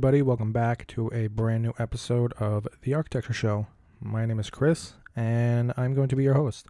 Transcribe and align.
everybody. 0.00 0.22
Welcome 0.22 0.50
back 0.50 0.86
to 0.86 1.12
a 1.12 1.26
brand 1.26 1.62
new 1.62 1.74
episode 1.78 2.32
of 2.38 2.66
The 2.80 2.94
Architecture 2.94 3.34
Show. 3.34 3.66
My 4.00 4.24
name 4.24 4.40
is 4.40 4.48
Chris, 4.48 4.94
and 5.14 5.74
I'm 5.76 5.92
going 5.92 6.08
to 6.08 6.16
be 6.16 6.22
your 6.22 6.32
host. 6.32 6.68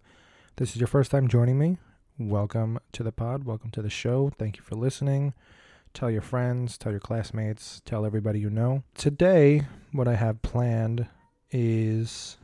This 0.57 0.71
is 0.71 0.81
your 0.81 0.89
first 0.89 1.13
time 1.13 1.29
joining 1.29 1.57
me. 1.57 1.79
Welcome 2.19 2.81
to 2.91 3.05
the 3.05 3.13
pod. 3.13 3.45
Welcome 3.45 3.71
to 3.71 3.83
the 3.83 3.89
show. 3.89 4.33
Thank 4.37 4.57
you 4.57 4.65
for 4.65 4.75
listening. 4.75 5.35
Tell 5.95 6.11
your 6.11 6.23
friends, 6.23 6.77
tell 6.77 6.91
your 6.91 7.01
classmates, 7.01 7.81
tell 7.85 8.05
everybody 8.05 8.41
you 8.41 8.51
know. 8.51 8.83
Today, 8.97 9.63
what 9.93 10.09
I 10.09 10.17
have 10.17 10.43
planned 10.43 11.07
is 11.53 12.37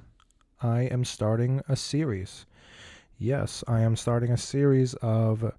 I 0.62 0.82
am 0.82 1.04
starting 1.04 1.62
a 1.68 1.74
series. 1.74 2.46
Yes, 3.18 3.64
I 3.66 3.80
am 3.80 3.96
starting 3.96 4.30
a 4.30 4.38
series 4.38 4.94
of 4.94 5.52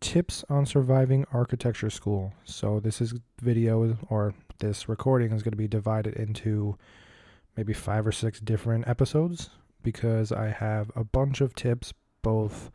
tips 0.00 0.44
on 0.50 0.66
surviving 0.66 1.24
architecture 1.32 1.88
school. 1.88 2.34
So 2.44 2.80
this 2.80 3.00
is 3.00 3.14
video 3.40 3.96
or 4.10 4.34
this 4.58 4.88
recording 4.88 5.32
is 5.32 5.42
going 5.42 5.52
to 5.52 5.56
be 5.56 5.68
divided 5.68 6.14
into 6.14 6.76
maybe 7.56 7.72
five 7.72 8.06
or 8.06 8.12
six 8.12 8.40
different 8.40 8.86
episodes 8.88 9.50
because 9.82 10.32
I 10.32 10.48
have 10.48 10.90
a 10.96 11.04
bunch 11.04 11.40
of 11.40 11.54
tips 11.54 11.92
both 12.22 12.70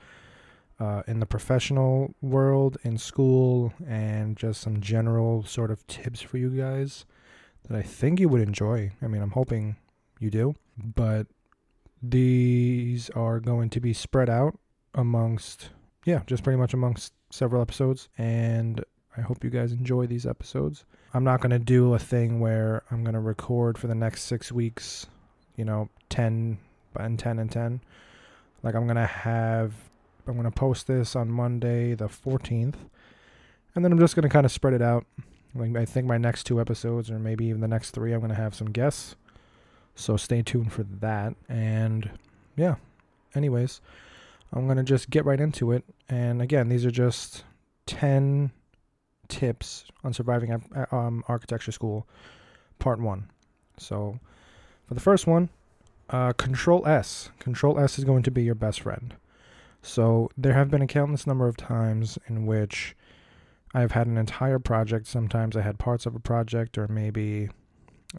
uh, 0.79 1.03
in 1.07 1.19
the 1.19 1.25
professional 1.25 2.15
world, 2.21 2.77
in 2.83 2.97
school, 2.97 3.73
and 3.85 4.37
just 4.37 4.61
some 4.61 4.79
general 4.79 5.43
sort 5.43 5.71
of 5.71 5.85
tips 5.87 6.21
for 6.21 6.37
you 6.37 6.49
guys 6.49 7.05
that 7.67 7.77
I 7.77 7.81
think 7.81 8.19
you 8.19 8.29
would 8.29 8.41
enjoy. 8.41 8.91
I 9.01 9.07
mean, 9.07 9.21
I'm 9.21 9.31
hoping 9.31 9.75
you 10.19 10.29
do, 10.29 10.55
but 10.77 11.27
these 12.01 13.09
are 13.09 13.39
going 13.39 13.69
to 13.71 13.81
be 13.81 13.93
spread 13.93 14.29
out 14.29 14.57
amongst, 14.93 15.69
yeah, 16.05 16.21
just 16.27 16.43
pretty 16.43 16.57
much 16.57 16.73
amongst 16.73 17.13
several 17.29 17.61
episodes. 17.61 18.07
And 18.17 18.83
I 19.19 19.21
hope 19.21 19.43
you 19.43 19.49
guys 19.49 19.73
enjoy 19.73 20.07
these 20.07 20.25
episodes. 20.25 20.85
I'm 21.13 21.25
not 21.25 21.41
going 21.41 21.51
to 21.51 21.59
do 21.59 21.93
a 21.93 21.99
thing 21.99 22.39
where 22.39 22.83
I'm 22.89 23.03
going 23.03 23.15
to 23.15 23.19
record 23.19 23.77
for 23.77 23.87
the 23.87 23.95
next 23.95 24.23
six 24.23 24.49
weeks, 24.49 25.07
you 25.57 25.65
know, 25.65 25.89
10 26.09 26.57
and 26.95 27.19
10 27.19 27.39
and 27.39 27.51
10. 27.51 27.81
Like, 28.63 28.75
I'm 28.75 28.85
going 28.85 28.95
to 28.95 29.05
have, 29.05 29.73
I'm 30.25 30.35
going 30.35 30.45
to 30.45 30.51
post 30.51 30.87
this 30.87 31.17
on 31.17 31.29
Monday, 31.29 31.95
the 31.95 32.07
14th. 32.07 32.75
And 33.75 33.83
then 33.83 33.91
I'm 33.91 33.99
just 33.99 34.15
going 34.15 34.23
to 34.23 34.29
kind 34.29 34.45
of 34.45 34.53
spread 34.53 34.73
it 34.73 34.81
out. 34.81 35.05
Like, 35.53 35.75
I 35.75 35.83
think 35.83 36.07
my 36.07 36.17
next 36.17 36.45
two 36.45 36.61
episodes, 36.61 37.11
or 37.11 37.19
maybe 37.19 37.45
even 37.45 37.59
the 37.59 37.67
next 37.67 37.91
three, 37.91 38.13
I'm 38.13 38.19
going 38.19 38.29
to 38.29 38.35
have 38.35 38.55
some 38.55 38.71
guests. 38.71 39.17
So 39.95 40.15
stay 40.15 40.43
tuned 40.43 40.71
for 40.71 40.83
that. 40.83 41.35
And 41.49 42.09
yeah, 42.55 42.75
anyways, 43.35 43.81
I'm 44.53 44.65
going 44.65 44.77
to 44.77 44.83
just 44.83 45.09
get 45.09 45.25
right 45.25 45.41
into 45.41 45.73
it. 45.73 45.83
And 46.07 46.41
again, 46.41 46.69
these 46.69 46.85
are 46.85 46.91
just 46.91 47.43
10 47.87 48.51
tips 49.29 49.85
on 50.03 50.13
surviving 50.13 50.61
um, 50.91 51.23
architecture 51.27 51.71
school, 51.71 52.07
part 52.79 52.99
one. 52.99 53.29
So 53.77 54.19
for 54.87 54.93
the 54.93 54.99
first 54.99 55.27
one, 55.27 55.49
uh, 56.09 56.33
Control 56.33 56.85
S. 56.87 57.29
Control 57.39 57.79
S 57.79 57.97
is 57.97 58.03
going 58.03 58.23
to 58.23 58.31
be 58.31 58.43
your 58.43 58.55
best 58.55 58.81
friend. 58.81 59.15
So 59.81 60.29
there 60.37 60.53
have 60.53 60.69
been 60.69 60.81
a 60.81 60.87
countless 60.87 61.25
number 61.25 61.47
of 61.47 61.55
times 61.55 62.17
in 62.27 62.45
which 62.45 62.95
I've 63.73 63.91
had 63.91 64.07
an 64.07 64.17
entire 64.17 64.59
project. 64.59 65.07
Sometimes 65.07 65.55
I 65.55 65.61
had 65.61 65.79
parts 65.79 66.05
of 66.05 66.15
a 66.15 66.19
project, 66.19 66.77
or 66.77 66.87
maybe 66.87 67.49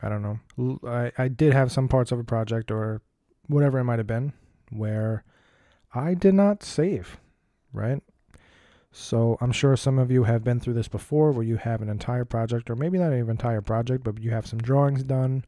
I 0.02 0.08
don't 0.08 0.22
know. 0.22 0.78
I, 0.88 1.12
I 1.18 1.28
did 1.28 1.52
have 1.52 1.72
some 1.72 1.88
parts 1.88 2.12
of 2.12 2.18
a 2.18 2.24
project 2.24 2.70
or 2.70 3.02
whatever 3.48 3.78
it 3.78 3.84
might 3.84 3.98
have 3.98 4.06
been 4.06 4.32
where 4.70 5.24
I 5.92 6.14
did 6.14 6.34
not 6.34 6.62
save, 6.62 7.18
right? 7.72 8.00
So 8.92 9.38
I'm 9.40 9.52
sure 9.52 9.76
some 9.76 9.98
of 9.98 10.10
you 10.10 10.24
have 10.24 10.42
been 10.42 10.58
through 10.58 10.74
this 10.74 10.88
before 10.88 11.30
where 11.30 11.44
you 11.44 11.56
have 11.56 11.80
an 11.80 11.88
entire 11.88 12.24
project 12.24 12.68
or 12.70 12.76
maybe 12.76 12.98
not 12.98 13.12
an 13.12 13.30
entire 13.30 13.60
project, 13.60 14.02
but 14.02 14.20
you 14.20 14.30
have 14.30 14.46
some 14.46 14.60
drawings 14.60 15.04
done 15.04 15.44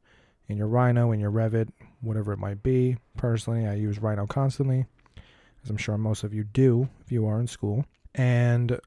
in 0.49 0.57
your 0.57 0.69
Rhino, 0.69 1.13
in 1.13 1.21
your 1.21 1.31
Revit, 1.31 1.71
whatever 2.01 2.33
it 2.33 2.39
might 2.39 2.63
be. 2.63 2.97
Personally, 3.17 3.67
I 3.67 3.75
use 3.75 3.99
Rhino 3.99 4.27
constantly, 4.27 4.87
as 5.65 5.71
I'm 5.71 5.77
sure 5.77 5.99
most 5.99 6.23
of 6.23 6.33
you 6.33 6.45
do 6.45 6.89
if 7.05 7.11
you 7.11 7.27
are 7.27 7.41
in 7.41 7.47
school. 7.47 7.85
And 8.15 8.79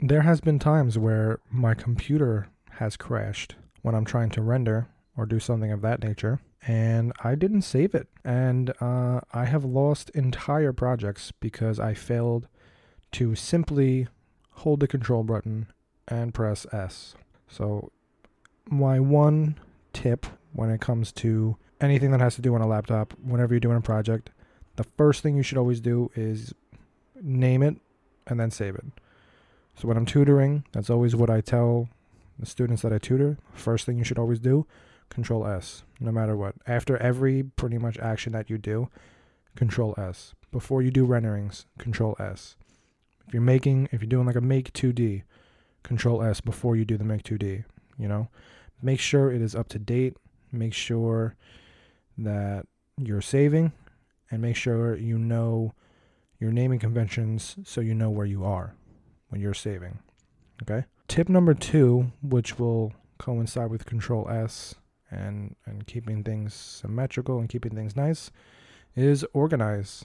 there 0.00 0.22
has 0.22 0.40
been 0.40 0.58
times 0.58 0.98
where 0.98 1.40
my 1.50 1.74
computer 1.74 2.48
has 2.72 2.96
crashed 2.96 3.56
when 3.82 3.94
I'm 3.94 4.04
trying 4.04 4.30
to 4.30 4.42
render 4.42 4.88
or 5.16 5.26
do 5.26 5.38
something 5.38 5.72
of 5.72 5.82
that 5.82 6.02
nature. 6.02 6.40
And 6.66 7.12
I 7.22 7.34
didn't 7.34 7.62
save 7.62 7.94
it. 7.94 8.08
And 8.24 8.72
uh, 8.80 9.20
I 9.32 9.44
have 9.44 9.64
lost 9.64 10.10
entire 10.10 10.72
projects 10.72 11.32
because 11.38 11.78
I 11.78 11.92
failed 11.92 12.48
to 13.14 13.34
simply 13.34 14.08
hold 14.50 14.80
the 14.80 14.88
control 14.88 15.22
button 15.22 15.66
and 16.08 16.34
press 16.34 16.66
S. 16.72 17.14
So, 17.48 17.90
my 18.68 18.98
one 18.98 19.56
tip 19.92 20.26
when 20.52 20.70
it 20.70 20.80
comes 20.80 21.12
to 21.12 21.56
anything 21.80 22.10
that 22.10 22.20
has 22.20 22.34
to 22.36 22.42
do 22.42 22.54
on 22.54 22.60
a 22.60 22.66
laptop, 22.66 23.14
whenever 23.22 23.54
you're 23.54 23.60
doing 23.60 23.76
a 23.76 23.82
project, 23.82 24.30
the 24.76 24.84
first 24.96 25.22
thing 25.22 25.36
you 25.36 25.42
should 25.42 25.58
always 25.58 25.80
do 25.80 26.10
is 26.14 26.54
name 27.20 27.62
it 27.62 27.76
and 28.26 28.40
then 28.40 28.50
save 28.50 28.74
it. 28.74 28.86
So, 29.76 29.86
when 29.88 29.96
I'm 29.96 30.06
tutoring, 30.06 30.64
that's 30.72 30.90
always 30.90 31.14
what 31.14 31.30
I 31.30 31.40
tell 31.40 31.88
the 32.38 32.46
students 32.46 32.82
that 32.82 32.92
I 32.92 32.98
tutor, 32.98 33.38
first 33.52 33.86
thing 33.86 33.96
you 33.96 34.04
should 34.04 34.18
always 34.18 34.40
do, 34.40 34.66
control 35.08 35.46
S, 35.46 35.84
no 36.00 36.10
matter 36.10 36.36
what. 36.36 36.56
After 36.66 36.96
every 36.96 37.44
pretty 37.44 37.78
much 37.78 37.98
action 37.98 38.32
that 38.32 38.50
you 38.50 38.58
do, 38.58 38.88
control 39.54 39.94
S. 39.96 40.34
Before 40.50 40.82
you 40.82 40.90
do 40.90 41.04
renderings, 41.04 41.66
control 41.78 42.16
S. 42.18 42.56
If 43.26 43.34
you're 43.34 43.42
making, 43.42 43.88
if 43.92 44.00
you're 44.00 44.08
doing 44.08 44.26
like 44.26 44.36
a 44.36 44.40
make 44.40 44.72
2D, 44.72 45.22
control 45.82 46.22
S 46.22 46.40
before 46.40 46.76
you 46.76 46.84
do 46.84 46.96
the 46.96 47.04
make 47.04 47.22
2D, 47.22 47.64
you 47.98 48.08
know? 48.08 48.28
Make 48.82 49.00
sure 49.00 49.32
it 49.32 49.40
is 49.40 49.54
up 49.54 49.68
to 49.70 49.78
date. 49.78 50.16
Make 50.52 50.74
sure 50.74 51.36
that 52.18 52.66
you're 52.98 53.20
saving 53.20 53.72
and 54.30 54.42
make 54.42 54.56
sure 54.56 54.96
you 54.96 55.18
know 55.18 55.74
your 56.38 56.52
naming 56.52 56.78
conventions 56.78 57.56
so 57.64 57.80
you 57.80 57.94
know 57.94 58.10
where 58.10 58.26
you 58.26 58.44
are 58.44 58.74
when 59.28 59.40
you're 59.40 59.54
saving. 59.54 59.98
Okay? 60.62 60.84
Tip 61.08 61.28
number 61.28 61.54
two, 61.54 62.12
which 62.22 62.58
will 62.58 62.92
coincide 63.18 63.70
with 63.70 63.86
Control 63.86 64.28
S 64.28 64.74
and 65.10 65.54
and 65.66 65.86
keeping 65.86 66.24
things 66.24 66.54
symmetrical 66.54 67.38
and 67.38 67.48
keeping 67.48 67.74
things 67.74 67.96
nice, 67.96 68.30
is 68.96 69.24
organize. 69.32 70.04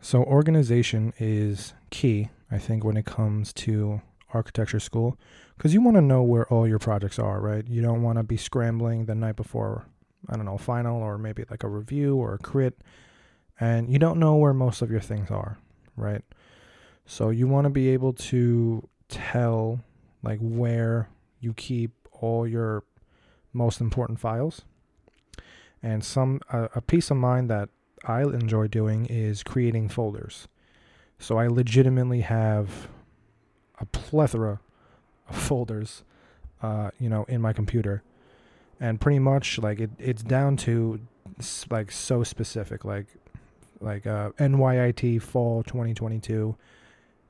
So 0.00 0.22
organization 0.24 1.12
is 1.18 1.74
key, 1.90 2.30
I 2.50 2.58
think, 2.58 2.84
when 2.84 2.96
it 2.96 3.06
comes 3.06 3.52
to 3.54 4.02
architecture 4.32 4.80
school, 4.80 5.18
because 5.56 5.74
you 5.74 5.80
want 5.80 5.96
to 5.96 6.00
know 6.02 6.22
where 6.22 6.46
all 6.52 6.66
your 6.66 6.78
projects 6.78 7.18
are, 7.18 7.40
right? 7.40 7.66
You 7.66 7.82
don't 7.82 8.02
want 8.02 8.18
to 8.18 8.22
be 8.22 8.36
scrambling 8.36 9.06
the 9.06 9.14
night 9.14 9.36
before, 9.36 9.86
I 10.28 10.36
don't 10.36 10.44
know, 10.44 10.58
final 10.58 11.02
or 11.02 11.18
maybe 11.18 11.44
like 11.50 11.64
a 11.64 11.68
review 11.68 12.16
or 12.16 12.34
a 12.34 12.38
crit, 12.38 12.80
and 13.58 13.92
you 13.92 13.98
don't 13.98 14.18
know 14.18 14.36
where 14.36 14.54
most 14.54 14.82
of 14.82 14.90
your 14.90 15.00
things 15.00 15.30
are, 15.30 15.58
right? 15.96 16.22
So 17.06 17.30
you 17.30 17.46
want 17.48 17.64
to 17.64 17.70
be 17.70 17.88
able 17.90 18.12
to 18.14 18.88
tell 19.08 19.80
like 20.22 20.38
where 20.40 21.08
you 21.40 21.52
keep 21.54 21.92
all 22.12 22.46
your 22.46 22.84
most 23.52 23.80
important 23.80 24.20
files. 24.20 24.62
And 25.82 26.04
some 26.04 26.40
uh, 26.52 26.68
a 26.74 26.80
peace 26.80 27.10
of 27.10 27.16
mind 27.16 27.50
that 27.50 27.68
I 28.04 28.22
enjoy 28.22 28.68
doing 28.68 29.06
is 29.06 29.42
creating 29.42 29.88
folders. 29.88 30.46
So 31.20 31.38
I 31.38 31.48
legitimately 31.48 32.22
have 32.22 32.88
a 33.78 33.84
plethora 33.84 34.58
of 35.28 35.36
folders, 35.36 36.02
uh, 36.62 36.90
you 36.98 37.10
know, 37.10 37.24
in 37.24 37.42
my 37.42 37.52
computer, 37.52 38.02
and 38.80 38.98
pretty 38.98 39.18
much 39.18 39.58
like 39.58 39.80
it, 39.80 39.90
it's 39.98 40.22
down 40.22 40.56
to 40.58 40.98
like 41.70 41.92
so 41.92 42.24
specific, 42.24 42.86
like 42.86 43.06
like 43.80 44.06
uh, 44.06 44.30
NYIT 44.38 45.20
Fall 45.22 45.62
2022 45.62 46.56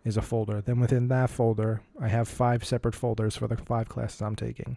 is 0.04 0.16
a 0.16 0.22
folder. 0.22 0.60
Then 0.60 0.78
within 0.78 1.08
that 1.08 1.28
folder, 1.28 1.82
I 2.00 2.08
have 2.08 2.28
five 2.28 2.64
separate 2.64 2.94
folders 2.94 3.36
for 3.36 3.48
the 3.48 3.56
five 3.56 3.88
classes 3.88 4.22
I'm 4.22 4.36
taking. 4.36 4.76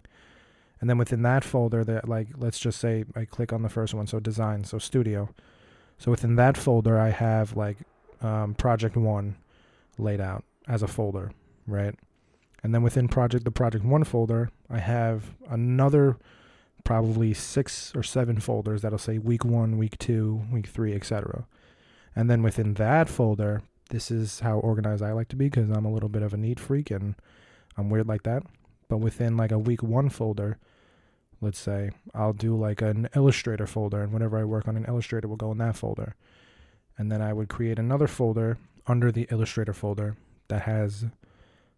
And 0.81 0.89
then 0.89 0.97
within 0.97 1.21
that 1.21 1.43
folder, 1.43 1.83
that 1.83 2.09
like 2.09 2.29
let's 2.35 2.59
just 2.59 2.79
say 2.79 3.05
I 3.15 3.25
click 3.25 3.53
on 3.53 3.61
the 3.61 3.69
first 3.69 3.93
one, 3.93 4.07
so 4.07 4.19
design, 4.19 4.63
so 4.63 4.79
studio. 4.79 5.29
So 5.99 6.09
within 6.09 6.35
that 6.35 6.57
folder, 6.57 6.99
I 6.99 7.09
have 7.09 7.55
like 7.55 7.77
um, 8.23 8.53
project 8.55 8.95
one 8.95 9.35
laid 9.97 10.21
out 10.21 10.43
as 10.67 10.81
a 10.81 10.87
folder, 10.87 11.31
right? 11.67 11.95
And 12.63 12.73
then 12.73 12.81
within 12.81 13.07
project 13.07 13.43
the 13.43 13.51
project 13.51 13.83
one 13.83 14.03
folder, 14.03 14.49
I 14.69 14.79
have 14.79 15.35
another 15.49 16.17
probably 16.83 17.33
six 17.33 17.93
or 17.95 18.03
seven 18.03 18.39
folders 18.39 18.81
that'll 18.81 18.97
say 18.97 19.17
week 19.17 19.43
one, 19.45 19.77
week 19.77 19.97
two, 19.97 20.43
week 20.51 20.67
three, 20.67 20.93
etc. 20.93 21.45
And 22.15 22.29
then 22.29 22.41
within 22.41 22.75
that 22.75 23.09
folder, 23.09 23.61
this 23.89 24.09
is 24.09 24.39
how 24.39 24.59
organized 24.59 25.03
I 25.03 25.11
like 25.11 25.27
to 25.29 25.35
be 25.35 25.45
because 25.45 25.69
I'm 25.69 25.85
a 25.85 25.91
little 25.91 26.09
bit 26.09 26.23
of 26.23 26.33
a 26.33 26.37
neat 26.37 26.59
freak 26.59 26.89
and 26.89 27.15
I'm 27.77 27.89
weird 27.89 28.07
like 28.07 28.23
that. 28.23 28.43
But 28.87 28.97
within 28.97 29.35
like 29.37 29.51
a 29.51 29.59
week 29.59 29.83
one 29.83 30.09
folder, 30.09 30.57
let's 31.41 31.59
say, 31.59 31.91
I'll 32.13 32.33
do 32.33 32.55
like 32.55 32.81
an 32.81 33.09
Illustrator 33.15 33.67
folder, 33.67 34.01
and 34.01 34.13
whenever 34.13 34.37
I 34.37 34.45
work 34.45 34.67
on 34.67 34.77
an 34.77 34.85
Illustrator, 34.87 35.27
will 35.27 35.35
go 35.35 35.51
in 35.51 35.57
that 35.59 35.75
folder. 35.75 36.15
And 36.97 37.11
then 37.11 37.21
I 37.21 37.33
would 37.33 37.49
create 37.49 37.79
another 37.79 38.07
folder 38.07 38.57
under 38.87 39.11
the 39.11 39.27
Illustrator 39.31 39.73
folder 39.73 40.15
that 40.49 40.63
has 40.63 41.05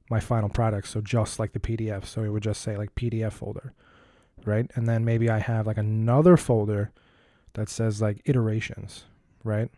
my 0.10 0.20
final 0.20 0.50
product. 0.50 0.88
So 0.88 1.02
just 1.02 1.40
like 1.40 1.54
the 1.54 1.60
PDF. 1.60 2.06
So 2.06 2.24
it 2.24 2.30
would 2.30 2.44
just 2.44 2.62
say 2.62 2.78
like 2.78 2.96
PDF 2.96 3.34
folder. 3.34 3.74
right? 4.46 4.70
And 4.76 4.88
then 4.88 5.06
maybe 5.06 5.30
I 5.30 5.40
have 5.40 5.68
like 5.68 5.78
another 5.78 6.38
folder 6.38 6.92
that 7.54 7.70
says 7.70 8.02
like 8.02 8.22
iterations, 8.26 9.06
right? 9.44 9.70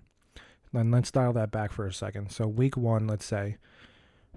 Then 0.74 0.92
let's 0.92 1.12
dial 1.12 1.34
that 1.34 1.52
back 1.52 1.72
for 1.72 1.86
a 1.88 1.94
second. 1.94 2.32
So 2.32 2.48
week 2.48 2.78
one, 2.78 3.08
let's 3.08 3.26
say, 3.26 3.58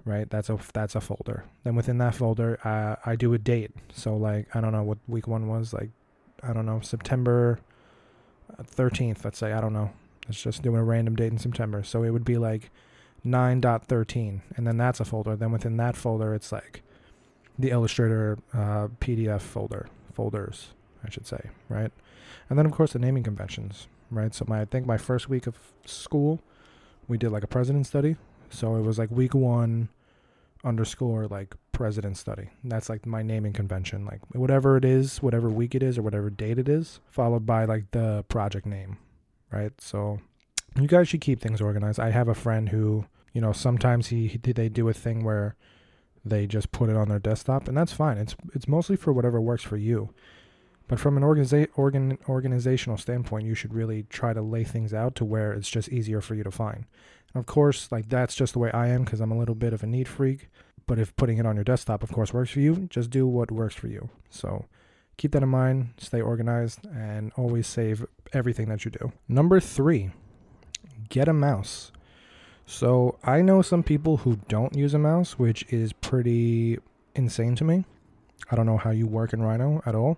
right? 0.05 0.29
That's 0.29 0.49
a 0.49 0.59
that's 0.73 0.95
a 0.95 1.01
folder. 1.01 1.45
Then 1.63 1.75
within 1.75 1.97
that 1.99 2.15
folder, 2.15 2.59
uh, 2.63 2.95
I 3.05 3.15
do 3.15 3.33
a 3.33 3.37
date. 3.37 3.71
So 3.93 4.15
like 4.15 4.55
I 4.55 4.61
don't 4.61 4.71
know 4.71 4.83
what 4.83 4.99
week 5.07 5.27
one 5.27 5.47
was 5.47 5.73
like. 5.73 5.89
I 6.43 6.53
don't 6.53 6.65
know 6.65 6.81
September 6.81 7.59
thirteenth. 8.63 9.25
Let's 9.25 9.37
say 9.39 9.53
I 9.53 9.61
don't 9.61 9.73
know. 9.73 9.91
Let's 10.27 10.41
just 10.41 10.61
do 10.61 10.75
a 10.75 10.83
random 10.83 11.15
date 11.15 11.31
in 11.31 11.37
September. 11.37 11.83
So 11.83 12.03
it 12.03 12.11
would 12.11 12.25
be 12.25 12.37
like 12.37 12.69
9.13 13.25 14.41
and 14.55 14.67
then 14.67 14.77
that's 14.77 14.99
a 14.99 15.05
folder. 15.05 15.35
Then 15.35 15.51
within 15.51 15.77
that 15.77 15.95
folder 15.95 16.33
it's 16.33 16.51
like 16.51 16.83
the 17.59 17.69
illustrator 17.69 18.39
uh, 18.53 18.87
pdf 18.99 19.41
folder 19.41 19.87
folders 20.13 20.69
i 21.05 21.09
should 21.09 21.27
say 21.27 21.49
right? 21.69 21.91
And 22.49 22.57
then 22.57 22.65
of 22.65 22.71
course 22.71 22.93
the 22.93 22.99
naming 22.99 23.23
conventions 23.23 23.87
right? 24.09 24.33
So 24.33 24.45
my 24.47 24.61
i 24.61 24.65
think 24.65 24.85
my 24.85 24.97
first 24.97 25.29
week 25.29 25.47
of 25.47 25.57
school 25.85 26.41
we 27.07 27.17
did 27.17 27.31
like 27.31 27.43
a 27.43 27.47
precedent 27.47 27.87
study. 27.87 28.15
So 28.49 28.75
it 28.75 28.81
was 28.81 28.97
like 28.97 29.11
week 29.11 29.33
one 29.33 29.89
underscore 30.63 31.27
like 31.27 31.55
precedent 31.71 32.17
study. 32.17 32.49
That's 32.63 32.89
like 32.89 33.05
my 33.05 33.21
naming 33.21 33.53
convention 33.53 34.05
like 34.05 34.21
whatever 34.33 34.77
it 34.77 34.85
is 34.85 35.21
whatever 35.21 35.49
week 35.49 35.75
it 35.75 35.83
is 35.83 35.97
or 35.97 36.01
whatever 36.03 36.29
date 36.29 36.59
it 36.59 36.69
is 36.69 36.99
followed 37.09 37.45
by 37.45 37.65
like 37.65 37.91
the 37.91 38.23
project 38.29 38.65
name 38.65 38.97
right 39.51 39.79
so 39.79 40.19
you 40.79 40.87
guys 40.87 41.07
should 41.07 41.21
keep 41.21 41.41
things 41.41 41.61
organized. 41.61 41.99
I 41.99 42.11
have 42.11 42.27
a 42.27 42.35
friend 42.35 42.69
who, 42.69 43.05
you 43.33 43.41
know, 43.41 43.51
sometimes 43.51 44.07
he, 44.07 44.27
he 44.27 44.37
they 44.37 44.69
do 44.69 44.87
a 44.89 44.93
thing 44.93 45.23
where 45.23 45.55
they 46.23 46.47
just 46.47 46.71
put 46.71 46.89
it 46.89 46.95
on 46.95 47.09
their 47.09 47.19
desktop, 47.19 47.67
and 47.67 47.75
that's 47.75 47.93
fine. 47.93 48.17
It's 48.17 48.35
it's 48.53 48.67
mostly 48.67 48.95
for 48.95 49.11
whatever 49.11 49.41
works 49.41 49.63
for 49.63 49.77
you. 49.77 50.13
But 50.87 50.99
from 50.99 51.15
an 51.15 51.23
organiza- 51.23 51.69
organ, 51.75 52.17
organizational 52.27 52.97
standpoint, 52.97 53.47
you 53.47 53.55
should 53.55 53.73
really 53.73 54.03
try 54.03 54.33
to 54.33 54.41
lay 54.41 54.65
things 54.65 54.93
out 54.93 55.15
to 55.15 55.25
where 55.25 55.53
it's 55.53 55.69
just 55.69 55.89
easier 55.89 56.19
for 56.19 56.35
you 56.35 56.43
to 56.43 56.51
find. 56.51 56.85
And 57.33 57.39
of 57.39 57.45
course, 57.45 57.91
like 57.91 58.09
that's 58.09 58.35
just 58.35 58.53
the 58.53 58.59
way 58.59 58.71
I 58.71 58.87
am 58.87 59.03
because 59.03 59.21
I'm 59.21 59.31
a 59.31 59.37
little 59.37 59.55
bit 59.55 59.73
of 59.73 59.83
a 59.83 59.87
neat 59.87 60.07
freak. 60.07 60.49
But 60.87 60.99
if 60.99 61.15
putting 61.15 61.37
it 61.37 61.45
on 61.45 61.55
your 61.55 61.63
desktop, 61.63 62.03
of 62.03 62.11
course, 62.11 62.33
works 62.33 62.51
for 62.51 62.59
you, 62.59 62.87
just 62.89 63.09
do 63.09 63.25
what 63.25 63.51
works 63.51 63.75
for 63.75 63.87
you. 63.87 64.09
So 64.29 64.65
keep 65.21 65.33
that 65.33 65.43
in 65.43 65.49
mind, 65.49 65.93
stay 65.99 66.19
organized, 66.19 66.79
and 66.87 67.31
always 67.37 67.67
save 67.67 68.03
everything 68.33 68.67
that 68.69 68.83
you 68.83 68.89
do. 68.89 69.11
Number 69.27 69.59
three, 69.59 70.09
get 71.09 71.27
a 71.27 71.33
mouse. 71.33 71.91
So 72.65 73.19
I 73.23 73.43
know 73.43 73.61
some 73.61 73.83
people 73.83 74.17
who 74.17 74.39
don't 74.47 74.75
use 74.75 74.95
a 74.95 74.99
mouse, 74.99 75.37
which 75.37 75.63
is 75.69 75.93
pretty 75.93 76.79
insane 77.13 77.55
to 77.57 77.63
me. 77.63 77.85
I 78.49 78.55
don't 78.55 78.65
know 78.65 78.77
how 78.77 78.89
you 78.89 79.05
work 79.05 79.31
in 79.31 79.43
Rhino 79.43 79.83
at 79.85 79.93
all, 79.93 80.17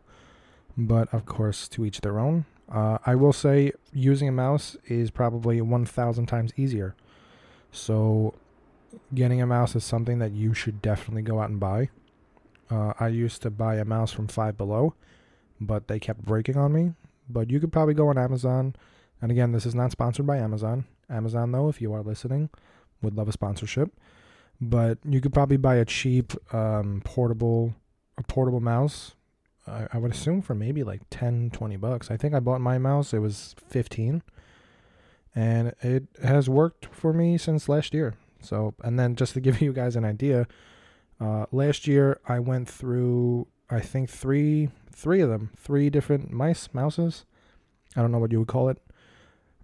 but 0.78 1.14
of 1.14 1.26
course, 1.26 1.68
to 1.70 1.84
each 1.84 2.00
their 2.00 2.18
own. 2.18 2.46
Uh, 2.72 2.98
I 3.06 3.16
will 3.16 3.34
say 3.34 3.74
using 3.92 4.30
a 4.30 4.32
mouse 4.32 4.78
is 4.86 5.12
probably 5.12 5.60
1,000 5.60 6.28
times 6.28 6.54
easier. 6.56 6.96
So 7.74 8.36
getting 9.14 9.42
a 9.42 9.46
mouse 9.46 9.76
is 9.76 9.84
something 9.84 10.20
that 10.20 10.32
you 10.32 10.54
should 10.54 10.82
definitely 10.82 11.24
go 11.24 11.42
out 11.42 11.50
and 11.50 11.60
buy. 11.60 11.90
Uh, 12.74 12.94
I 13.00 13.10
used 13.10 13.42
to 13.44 13.52
buy 13.52 13.76
a 13.76 13.86
mouse 13.86 14.12
from 14.12 14.28
Five 14.28 14.58
Below, 14.58 14.96
but 15.62 15.88
they 15.88 16.00
kept 16.00 16.26
breaking 16.26 16.58
on 16.58 16.74
me. 16.74 16.94
But 17.30 17.50
you 17.50 17.60
could 17.60 17.72
probably 17.72 17.94
go 17.94 18.08
on 18.10 18.18
Amazon 18.18 18.76
and 19.24 19.32
again, 19.32 19.54
this 19.54 19.66
is 19.66 19.74
not 19.74 19.90
sponsored 19.90 20.28
by 20.28 20.36
Amazon. 20.36 20.84
Amazon, 21.10 21.54
though, 21.54 21.70
if 21.70 21.82
you 21.82 21.94
are 21.94 22.02
listening, 22.04 22.50
would 23.02 23.16
love 23.16 23.30
a 23.30 23.32
sponsorship. 23.32 23.90
But 24.60 24.98
you 25.08 25.22
could 25.22 25.34
probably 25.34 25.56
buy 25.56 25.76
a 25.76 25.86
cheap 25.86 26.34
um, 26.54 27.02
portable 27.06 27.74
a 28.18 28.24
portable 28.24 28.60
mouse. 28.60 29.16
I, 29.66 29.88
I 29.94 29.98
would 29.98 30.12
assume 30.12 30.42
for 30.42 30.54
maybe 30.54 30.84
like 30.84 31.04
10, 31.10 31.52
20 31.52 31.78
bucks. 31.78 32.12
I 32.12 32.18
think 32.18 32.34
I 32.34 32.42
bought 32.42 32.60
my 32.60 32.78
mouse. 32.78 33.14
It 33.14 33.20
was 33.20 33.56
15. 33.70 34.24
And 35.34 35.74
it 35.80 36.04
has 36.22 36.50
worked 36.50 36.88
for 36.94 37.14
me 37.14 37.38
since 37.38 37.70
last 37.70 37.94
year. 37.94 38.16
So, 38.42 38.74
and 38.84 39.00
then 39.00 39.16
just 39.16 39.36
to 39.36 39.40
give 39.46 39.62
you 39.62 39.72
guys 39.72 39.96
an 39.96 40.04
idea, 40.04 40.48
uh, 41.20 41.46
last 41.52 41.88
year 41.88 42.20
I 42.28 42.40
went 42.40 42.70
through 42.70 43.48
I 43.70 43.80
think 43.80 44.10
three 44.10 44.70
three 44.92 45.22
of 45.22 45.30
them, 45.30 45.52
three 45.58 45.90
different 45.90 46.32
mice 46.32 46.70
mouses. 46.74 47.26
I 47.96 48.02
don't 48.02 48.12
know 48.12 48.20
what 48.20 48.32
you 48.32 48.40
would 48.40 48.48
call 48.48 48.70
it. 48.70 48.82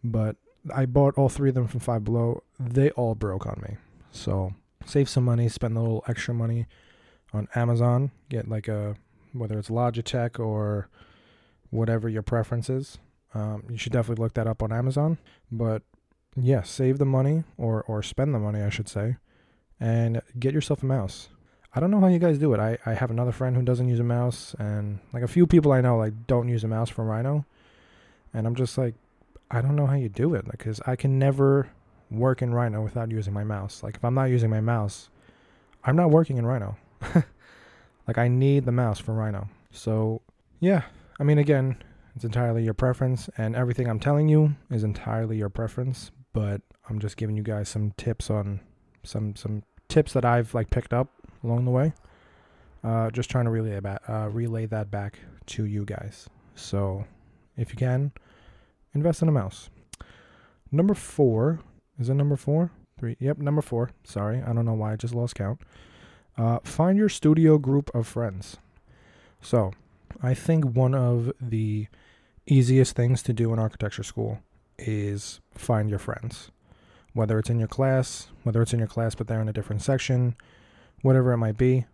But 0.03 0.37
I 0.73 0.85
bought 0.85 1.17
all 1.17 1.29
three 1.29 1.49
of 1.49 1.55
them 1.55 1.67
from 1.67 1.79
Five 1.79 2.03
Below. 2.03 2.43
They 2.59 2.89
all 2.91 3.15
broke 3.15 3.45
on 3.45 3.61
me. 3.67 3.77
So 4.11 4.53
save 4.85 5.09
some 5.09 5.25
money, 5.25 5.49
spend 5.49 5.77
a 5.77 5.81
little 5.81 6.03
extra 6.07 6.33
money 6.33 6.67
on 7.33 7.47
Amazon. 7.55 8.11
Get 8.29 8.47
like 8.47 8.67
a 8.67 8.95
whether 9.33 9.59
it's 9.59 9.69
Logitech 9.69 10.39
or 10.39 10.89
whatever 11.69 12.09
your 12.09 12.23
preference 12.23 12.69
is. 12.69 12.97
Um, 13.33 13.63
you 13.69 13.77
should 13.77 13.93
definitely 13.93 14.23
look 14.23 14.33
that 14.33 14.47
up 14.47 14.63
on 14.63 14.71
Amazon. 14.71 15.19
But 15.51 15.83
yeah, 16.35 16.63
save 16.63 16.97
the 16.97 17.05
money 17.05 17.43
or 17.57 17.83
or 17.83 18.01
spend 18.01 18.33
the 18.33 18.39
money, 18.39 18.61
I 18.61 18.69
should 18.69 18.89
say, 18.89 19.17
and 19.79 20.21
get 20.37 20.53
yourself 20.53 20.83
a 20.83 20.85
mouse. 20.87 21.29
I 21.73 21.79
don't 21.79 21.91
know 21.91 21.99
how 21.99 22.07
you 22.07 22.19
guys 22.19 22.39
do 22.39 22.53
it. 22.53 22.59
I, 22.59 22.77
I 22.85 22.93
have 22.93 23.11
another 23.11 23.31
friend 23.31 23.55
who 23.55 23.61
doesn't 23.61 23.87
use 23.87 23.99
a 23.99 24.03
mouse, 24.03 24.55
and 24.57 24.99
like 25.13 25.23
a 25.23 25.27
few 25.27 25.45
people 25.45 25.71
I 25.71 25.81
know 25.81 25.97
like 25.97 26.27
don't 26.27 26.49
use 26.49 26.63
a 26.63 26.67
mouse 26.67 26.89
from 26.89 27.07
Rhino, 27.07 27.45
and 28.33 28.47
I'm 28.47 28.55
just 28.55 28.77
like, 28.77 28.95
I 29.51 29.61
don't 29.61 29.75
know 29.75 29.85
how 29.85 29.95
you 29.95 30.09
do 30.09 30.33
it 30.33 30.45
because 30.49 30.81
I 30.85 30.95
can 30.95 31.19
never 31.19 31.69
work 32.11 32.41
in 32.41 32.53
Rhino 32.53 32.81
without 32.81 33.11
using 33.11 33.33
my 33.33 33.43
mouse. 33.43 33.83
Like 33.83 33.95
if 33.95 34.05
I'm 34.05 34.15
not 34.15 34.25
using 34.25 34.49
my 34.49 34.61
mouse, 34.61 35.09
I'm 35.83 35.95
not 35.95 36.09
working 36.09 36.37
in 36.37 36.45
Rhino. 36.45 36.77
like 38.07 38.17
I 38.17 38.27
need 38.27 38.65
the 38.65 38.71
mouse 38.71 38.99
for 38.99 39.13
Rhino. 39.13 39.47
So 39.71 40.21
yeah, 40.59 40.83
I 41.19 41.23
mean 41.23 41.37
again, 41.37 41.77
it's 42.15 42.25
entirely 42.25 42.63
your 42.63 42.73
preference 42.73 43.29
and 43.37 43.55
everything 43.55 43.87
I'm 43.87 43.99
telling 43.99 44.27
you 44.27 44.55
is 44.69 44.83
entirely 44.83 45.37
your 45.37 45.49
preference, 45.49 46.11
but 46.33 46.61
I'm 46.89 46.99
just 46.99 47.17
giving 47.17 47.37
you 47.37 47.43
guys 47.43 47.69
some 47.69 47.91
tips 47.97 48.29
on 48.29 48.59
some 49.03 49.35
some 49.35 49.63
tips 49.87 50.13
that 50.13 50.25
I've 50.25 50.53
like 50.53 50.69
picked 50.69 50.93
up 50.93 51.18
along 51.43 51.65
the 51.65 51.71
way. 51.71 51.93
Uh, 52.83 53.09
just 53.11 53.29
trying 53.29 53.45
to 53.45 53.51
relay 53.51 53.79
that 53.79 54.01
uh, 54.07 54.29
relay 54.29 54.65
that 54.65 54.89
back 54.89 55.19
to 55.47 55.65
you 55.65 55.83
guys. 55.85 56.29
So 56.55 57.05
if 57.57 57.71
you 57.71 57.77
can, 57.77 58.11
invest 58.93 59.21
in 59.21 59.27
a 59.27 59.31
mouse. 59.31 59.69
Number 60.71 60.93
four 60.93 61.59
is 61.99 62.09
it 62.09 62.13
number 62.13 62.37
four? 62.37 62.71
Three. 62.97 63.17
Yep, 63.19 63.39
number 63.39 63.61
four. 63.61 63.91
Sorry, 64.03 64.41
I 64.41 64.53
don't 64.53 64.65
know 64.65 64.73
why 64.73 64.93
I 64.93 64.95
just 64.95 65.13
lost 65.13 65.35
count. 65.35 65.59
Uh, 66.37 66.59
find 66.63 66.97
your 66.97 67.09
studio 67.09 67.57
group 67.57 67.93
of 67.93 68.07
friends. 68.07 68.57
So, 69.41 69.73
I 70.23 70.33
think 70.33 70.65
one 70.65 70.95
of 70.95 71.31
the 71.41 71.87
easiest 72.45 72.95
things 72.95 73.21
to 73.23 73.33
do 73.33 73.51
in 73.51 73.59
architecture 73.59 74.03
school 74.03 74.39
is 74.77 75.41
find 75.53 75.89
your 75.89 75.99
friends. 75.99 76.51
Whether 77.13 77.37
it's 77.39 77.49
in 77.49 77.59
your 77.59 77.67
class, 77.67 78.27
whether 78.43 78.61
it's 78.61 78.73
in 78.73 78.79
your 78.79 78.87
class 78.87 79.15
but 79.15 79.27
they're 79.27 79.41
in 79.41 79.49
a 79.49 79.53
different 79.53 79.81
section, 79.81 80.35
whatever 81.01 81.31
it 81.31 81.37
might 81.37 81.57
be. 81.57 81.85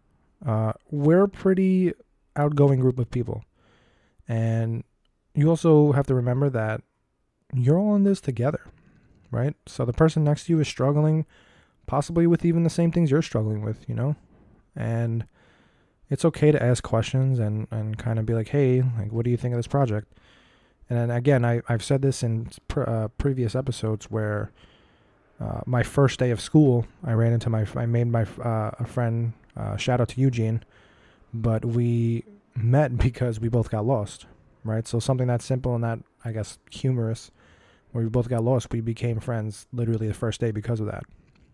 Uh, 0.46 0.74
we're 0.92 1.24
a 1.24 1.30
pretty 1.30 1.94
outgoing 2.36 2.80
group 2.80 3.00
of 3.00 3.10
people. 3.10 3.44
And 4.28 4.84
you 5.34 5.50
also 5.50 5.92
have 5.92 6.08
to 6.08 6.16
remember 6.16 6.50
that 6.50 6.82
you're 7.54 7.78
all 7.78 7.96
in 7.96 8.04
this 8.04 8.22
together, 8.22 8.62
right? 9.32 9.56
So 9.66 9.86
the 9.86 9.94
person 9.94 10.24
next 10.24 10.46
to 10.46 10.54
you 10.54 10.60
is 10.60 10.68
struggling, 10.68 11.26
possibly 11.88 12.28
with 12.28 12.46
even 12.46 12.64
the 12.64 12.70
same 12.70 12.92
things 12.92 13.12
you're 13.12 13.22
struggling 13.22 13.62
with, 13.62 13.88
you 13.88 13.96
know? 13.96 14.16
And 14.76 15.26
it's 16.10 16.26
okay 16.26 16.52
to 16.52 16.62
ask 16.62 16.84
questions 16.84 17.40
and, 17.40 17.68
and 17.72 17.98
kind 17.98 18.20
of 18.20 18.26
be 18.26 18.34
like, 18.34 18.50
hey, 18.50 18.84
like, 18.98 19.12
what 19.12 19.26
do 19.26 19.32
you 19.32 19.38
think 19.38 19.54
of 19.54 19.60
this 19.60 19.68
project? 19.68 20.12
And 20.90 21.12
again, 21.12 21.44
I, 21.44 21.62
I've 21.68 21.84
said 21.84 22.02
this 22.02 22.22
in 22.22 22.50
uh, 22.76 23.08
previous 23.18 23.56
episodes 23.56 24.12
where 24.12 24.52
uh, 25.40 25.62
my 25.66 25.84
first 25.84 26.20
day 26.20 26.32
of 26.32 26.40
school, 26.40 26.86
I 27.04 27.14
ran 27.14 27.34
into 27.34 27.50
my, 27.50 27.66
I 27.76 27.86
made 27.86 28.08
my 28.08 28.24
uh, 28.42 28.72
a 28.80 28.86
friend, 28.86 29.34
uh, 29.58 29.76
shout 29.76 30.00
out 30.00 30.10
to 30.10 30.22
Eugene, 30.22 30.64
but 31.34 31.66
we 31.66 32.24
met 32.56 32.98
because 33.06 33.40
we 33.40 33.50
both 33.50 33.70
got 33.70 33.86
lost, 33.86 34.26
right? 34.64 34.88
So 34.88 35.00
something 35.00 35.28
that 35.28 35.42
simple 35.42 35.76
and 35.76 35.84
that 35.84 36.00
I 36.24 36.32
guess 36.32 36.58
humorous, 36.72 37.32
where 37.92 38.04
we 38.04 38.10
both 38.10 38.30
got 38.30 38.44
lost. 38.44 38.72
We 38.72 38.82
became 38.82 39.20
friends 39.20 39.68
literally 39.72 40.08
the 40.08 40.14
first 40.14 40.42
day 40.42 40.52
because 40.52 40.80
of 40.80 40.88
that, 40.88 41.04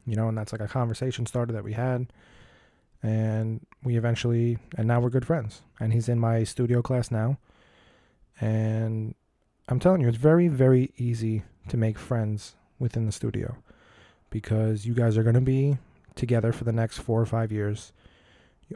you 0.06 0.16
know, 0.16 0.28
and 0.28 0.38
that's 0.38 0.52
like 0.52 0.62
a 0.62 0.68
conversation 0.68 1.26
starter 1.26 1.54
that 1.54 1.64
we 1.64 1.74
had, 1.74 2.12
and 3.04 3.66
we 3.84 3.98
eventually 3.98 4.58
and 4.78 4.88
now 4.88 5.00
we're 5.00 5.10
good 5.10 5.26
friends. 5.26 5.62
And 5.80 5.92
he's 5.92 6.08
in 6.08 6.20
my 6.20 6.44
studio 6.44 6.82
class 6.82 7.10
now, 7.12 7.38
and 8.40 9.16
I'm 9.68 9.80
telling 9.80 10.02
you, 10.02 10.08
it's 10.08 10.18
very 10.18 10.48
very 10.48 10.92
easy 10.98 11.44
to 11.70 11.78
make 11.78 11.98
friends 11.98 12.56
within 12.80 13.06
the 13.06 13.12
studio 13.12 13.58
because 14.32 14.88
you 14.88 14.96
guys 14.96 15.18
are 15.18 15.24
going 15.24 15.36
to 15.36 15.42
be 15.42 15.78
together 16.16 16.52
for 16.52 16.64
the 16.64 16.72
next 16.72 16.98
four 16.98 17.22
or 17.22 17.26
five 17.28 17.52
years. 17.52 17.94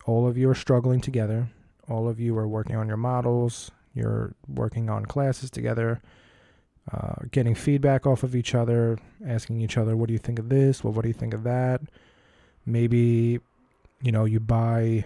All 0.06 0.28
of 0.28 0.38
you 0.38 0.50
are 0.50 0.56
struggling 0.56 1.02
together. 1.02 1.50
All 1.90 2.08
of 2.08 2.20
you 2.20 2.38
are 2.38 2.48
working 2.48 2.76
on 2.76 2.88
your 2.88 2.98
models, 2.98 3.72
you're 3.94 4.34
working 4.48 4.90
on 4.90 5.06
classes 5.06 5.50
together, 5.50 6.02
uh, 6.92 7.16
getting 7.32 7.56
feedback 7.56 8.06
off 8.06 8.24
of 8.24 8.36
each 8.36 8.54
other, 8.54 9.00
asking 9.26 9.62
each 9.62 9.78
other, 9.78 9.96
what 9.96 10.08
do 10.08 10.14
you 10.14 10.20
think 10.20 10.38
of 10.38 10.50
this? 10.50 10.84
Well, 10.84 10.94
what 10.94 11.04
do 11.04 11.08
you 11.08 11.14
think 11.14 11.34
of 11.34 11.44
that? 11.44 11.82
Maybe, 12.66 13.40
you 14.02 14.12
know, 14.12 14.26
you 14.26 14.40
buy 14.40 15.06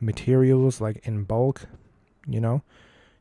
materials 0.00 0.80
like 0.80 1.06
in 1.06 1.24
bulk, 1.24 1.66
you 2.26 2.40
know? 2.40 2.62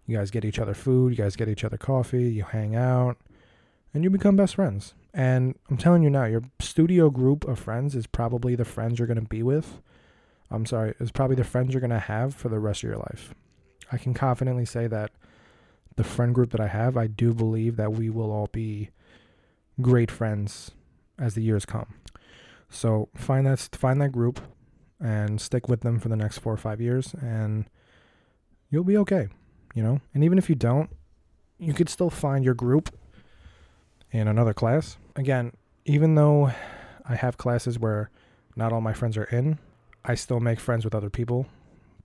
You 0.05 0.17
guys 0.17 0.31
get 0.31 0.45
each 0.45 0.57
other 0.57 0.73
food, 0.73 1.11
you 1.11 1.17
guys 1.17 1.35
get 1.35 1.49
each 1.49 1.63
other 1.63 1.77
coffee, 1.77 2.31
you 2.31 2.43
hang 2.43 2.75
out, 2.75 3.17
and 3.93 4.03
you 4.03 4.09
become 4.09 4.35
best 4.35 4.55
friends. 4.55 4.93
And 5.13 5.55
I'm 5.69 5.77
telling 5.77 6.03
you 6.03 6.09
now, 6.09 6.25
your 6.25 6.43
studio 6.59 7.09
group 7.09 7.47
of 7.47 7.59
friends 7.59 7.95
is 7.95 8.05
probably 8.07 8.55
the 8.55 8.65
friends 8.65 8.99
you're 8.99 9.07
going 9.07 9.19
to 9.19 9.27
be 9.27 9.43
with. 9.43 9.81
I'm 10.51 10.65
sorry, 10.65 10.93
is 10.99 11.11
probably 11.11 11.35
the 11.35 11.43
friends 11.43 11.73
you're 11.73 11.81
going 11.81 11.89
to 11.89 11.99
have 11.99 12.35
for 12.35 12.49
the 12.49 12.59
rest 12.59 12.83
of 12.83 12.89
your 12.89 12.97
life. 12.97 13.33
I 13.91 13.97
can 13.97 14.13
confidently 14.13 14.65
say 14.65 14.87
that 14.87 15.11
the 15.95 16.03
friend 16.03 16.33
group 16.33 16.51
that 16.51 16.61
I 16.61 16.67
have, 16.67 16.95
I 16.95 17.07
do 17.07 17.33
believe 17.33 17.75
that 17.75 17.93
we 17.93 18.09
will 18.09 18.31
all 18.31 18.49
be 18.51 18.89
great 19.81 20.11
friends 20.11 20.71
as 21.17 21.33
the 21.33 21.41
years 21.41 21.65
come. 21.65 21.95
So 22.69 23.09
find 23.15 23.45
that 23.47 23.59
find 23.73 23.99
that 24.01 24.11
group 24.11 24.39
and 24.99 25.41
stick 25.41 25.67
with 25.67 25.81
them 25.81 25.99
for 25.99 26.09
the 26.09 26.15
next 26.15 26.39
4 26.39 26.53
or 26.53 26.57
5 26.57 26.81
years 26.81 27.15
and 27.21 27.65
you'll 28.69 28.83
be 28.83 28.97
okay, 28.97 29.27
you 29.73 29.81
know? 29.81 30.01
And 30.13 30.23
even 30.23 30.37
if 30.37 30.49
you 30.49 30.55
don't, 30.55 30.89
you 31.57 31.73
could 31.73 31.89
still 31.89 32.09
find 32.09 32.45
your 32.45 32.53
group 32.53 32.89
in 34.11 34.27
another 34.27 34.53
class. 34.53 34.97
Again, 35.15 35.53
even 35.85 36.15
though 36.15 36.51
I 37.07 37.15
have 37.15 37.37
classes 37.37 37.79
where 37.79 38.09
not 38.55 38.73
all 38.73 38.81
my 38.81 38.93
friends 38.93 39.17
are 39.17 39.25
in, 39.25 39.59
I 40.05 40.15
still 40.15 40.39
make 40.39 40.59
friends 40.59 40.85
with 40.85 40.95
other 40.95 41.09
people 41.09 41.47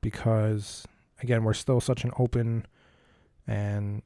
because 0.01 0.87
again, 1.23 1.45
we're 1.45 1.55
still 1.55 1.81
such 1.81 2.05
an 2.05 2.11
open 2.19 2.67
and 3.47 4.03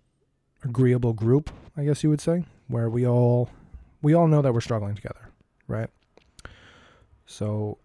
agreeable 0.64 1.12
group, 1.12 1.50
I 1.76 1.84
guess 1.84 2.02
you 2.02 2.10
would 2.10 2.20
say, 2.20 2.44
where 2.68 2.90
we 2.90 3.06
all 3.06 3.50
we 4.02 4.14
all 4.14 4.28
know 4.28 4.42
that 4.42 4.52
we're 4.52 4.60
struggling 4.60 4.94
together, 4.94 5.30
right? 5.66 5.90
So, 7.26 7.78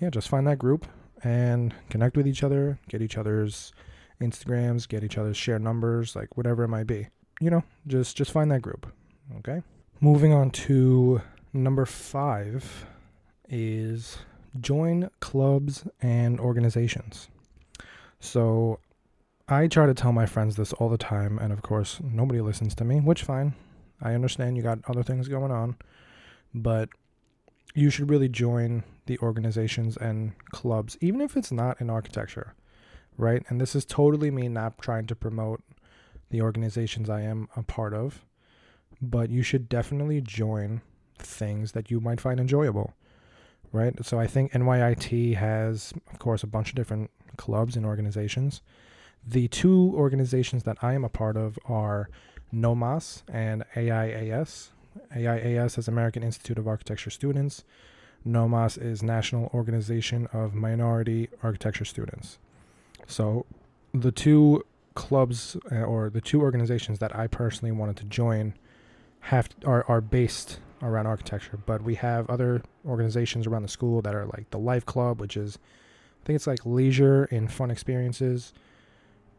yeah, 0.00 0.10
just 0.10 0.28
find 0.28 0.46
that 0.46 0.58
group 0.58 0.86
and 1.22 1.74
connect 1.90 2.16
with 2.16 2.26
each 2.26 2.42
other, 2.42 2.78
get 2.88 3.02
each 3.02 3.18
other's 3.18 3.72
Instagrams, 4.20 4.88
get 4.88 5.04
each 5.04 5.18
other's 5.18 5.36
share 5.36 5.58
numbers, 5.58 6.16
like 6.16 6.36
whatever 6.36 6.64
it 6.64 6.68
might 6.68 6.86
be. 6.86 7.08
You 7.40 7.50
know, 7.50 7.64
just 7.86 8.16
just 8.16 8.30
find 8.30 8.50
that 8.50 8.62
group. 8.62 8.92
Okay? 9.38 9.62
Moving 10.00 10.32
on 10.32 10.50
to 10.50 11.20
number 11.52 11.84
5 11.84 12.86
is 13.48 14.18
join 14.60 15.10
clubs 15.20 15.86
and 16.00 16.40
organizations. 16.40 17.28
So, 18.20 18.80
I 19.48 19.66
try 19.66 19.86
to 19.86 19.94
tell 19.94 20.12
my 20.12 20.26
friends 20.26 20.54
this 20.54 20.72
all 20.74 20.88
the 20.88 20.96
time, 20.96 21.38
and 21.38 21.52
of 21.52 21.62
course, 21.62 22.00
nobody 22.04 22.40
listens 22.40 22.74
to 22.76 22.84
me, 22.84 23.00
which 23.00 23.24
fine. 23.24 23.54
I 24.00 24.14
understand 24.14 24.56
you 24.56 24.62
got 24.62 24.78
other 24.86 25.02
things 25.02 25.26
going 25.26 25.50
on, 25.50 25.76
but 26.54 26.88
you 27.74 27.90
should 27.90 28.10
really 28.10 28.28
join 28.28 28.84
the 29.06 29.18
organizations 29.18 29.96
and 29.96 30.32
clubs, 30.50 30.96
even 31.00 31.20
if 31.20 31.36
it's 31.36 31.50
not 31.50 31.80
in 31.80 31.90
architecture, 31.90 32.54
right? 33.16 33.42
And 33.48 33.60
this 33.60 33.74
is 33.74 33.84
totally 33.84 34.30
me 34.30 34.48
not 34.48 34.78
trying 34.80 35.06
to 35.08 35.16
promote 35.16 35.62
the 36.30 36.42
organizations 36.42 37.10
I 37.10 37.22
am 37.22 37.48
a 37.56 37.64
part 37.64 37.92
of, 37.92 38.24
but 39.00 39.30
you 39.30 39.42
should 39.42 39.68
definitely 39.68 40.20
join 40.20 40.82
things 41.18 41.72
that 41.72 41.90
you 41.90 42.00
might 42.00 42.20
find 42.20 42.40
enjoyable, 42.40 42.94
right? 43.72 43.94
So 44.04 44.18
I 44.18 44.26
think 44.26 44.52
NYIT 44.52 45.36
has, 45.36 45.92
of 46.12 46.18
course, 46.18 46.42
a 46.42 46.46
bunch 46.46 46.70
of 46.70 46.74
different 46.74 47.10
clubs 47.36 47.76
and 47.76 47.86
organizations 47.86 48.62
the 49.26 49.48
two 49.48 49.92
organizations 49.96 50.64
that 50.64 50.78
I 50.82 50.94
am 50.94 51.04
a 51.04 51.08
part 51.08 51.36
of 51.36 51.58
are 51.66 52.08
NOMAS 52.52 53.22
and 53.32 53.64
AIAS. 53.74 54.70
AIAS 55.14 55.78
is 55.78 55.88
American 55.88 56.22
Institute 56.22 56.58
of 56.58 56.66
Architecture 56.66 57.10
Students. 57.10 57.64
NOMAS 58.26 58.80
is 58.80 59.02
National 59.02 59.50
Organization 59.54 60.26
of 60.32 60.54
Minority 60.54 61.28
Architecture 61.42 61.84
Students. 61.84 62.38
So 63.06 63.46
the 63.92 64.12
two 64.12 64.64
clubs 64.94 65.56
uh, 65.70 65.76
or 65.76 66.10
the 66.10 66.20
two 66.20 66.40
organizations 66.40 66.98
that 66.98 67.14
I 67.16 67.26
personally 67.26 67.72
wanted 67.72 67.96
to 67.98 68.04
join 68.04 68.54
have 69.20 69.48
are, 69.64 69.84
are 69.88 70.00
based 70.00 70.60
around 70.82 71.06
architecture, 71.06 71.58
but 71.66 71.82
we 71.82 71.94
have 71.96 72.28
other 72.30 72.62
organizations 72.86 73.46
around 73.46 73.62
the 73.62 73.68
school 73.68 74.00
that 74.02 74.14
are 74.14 74.26
like 74.26 74.50
the 74.50 74.58
Life 74.58 74.86
Club, 74.86 75.20
which 75.20 75.36
is 75.36 75.58
I 76.22 76.26
think 76.26 76.36
it's 76.36 76.46
like 76.46 76.64
leisure 76.64 77.24
and 77.24 77.50
fun 77.50 77.70
experiences. 77.70 78.52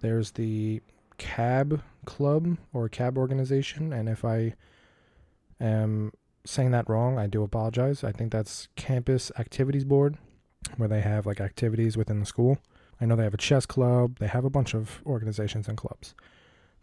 There's 0.02 0.32
the 0.32 0.82
CAB 1.18 1.82
club 2.06 2.58
or 2.74 2.90
CAB 2.90 3.18
organization, 3.18 3.94
and 3.94 4.10
if 4.10 4.26
I 4.26 4.56
am 5.60 6.12
saying 6.46 6.72
that 6.72 6.90
wrong, 6.90 7.20
I 7.20 7.28
do 7.28 7.44
apologize. 7.44 8.04
I 8.04 8.12
think 8.12 8.32
that's 8.32 8.68
Campus 8.76 9.32
Activities 9.38 9.84
Board, 9.84 10.18
where 10.78 10.90
they 10.90 11.02
have 11.02 11.26
like 11.26 11.40
activities 11.40 11.98
within 11.98 12.20
the 12.20 12.26
school. 12.26 12.58
I 13.00 13.06
know 13.06 13.16
they 13.16 13.24
have 13.24 13.34
a 13.34 13.38
chess 13.38 13.66
club, 13.66 14.20
they 14.20 14.28
have 14.28 14.46
a 14.46 14.50
bunch 14.50 14.74
of 14.74 15.02
organizations 15.06 15.68
and 15.68 15.78
clubs. 15.78 16.14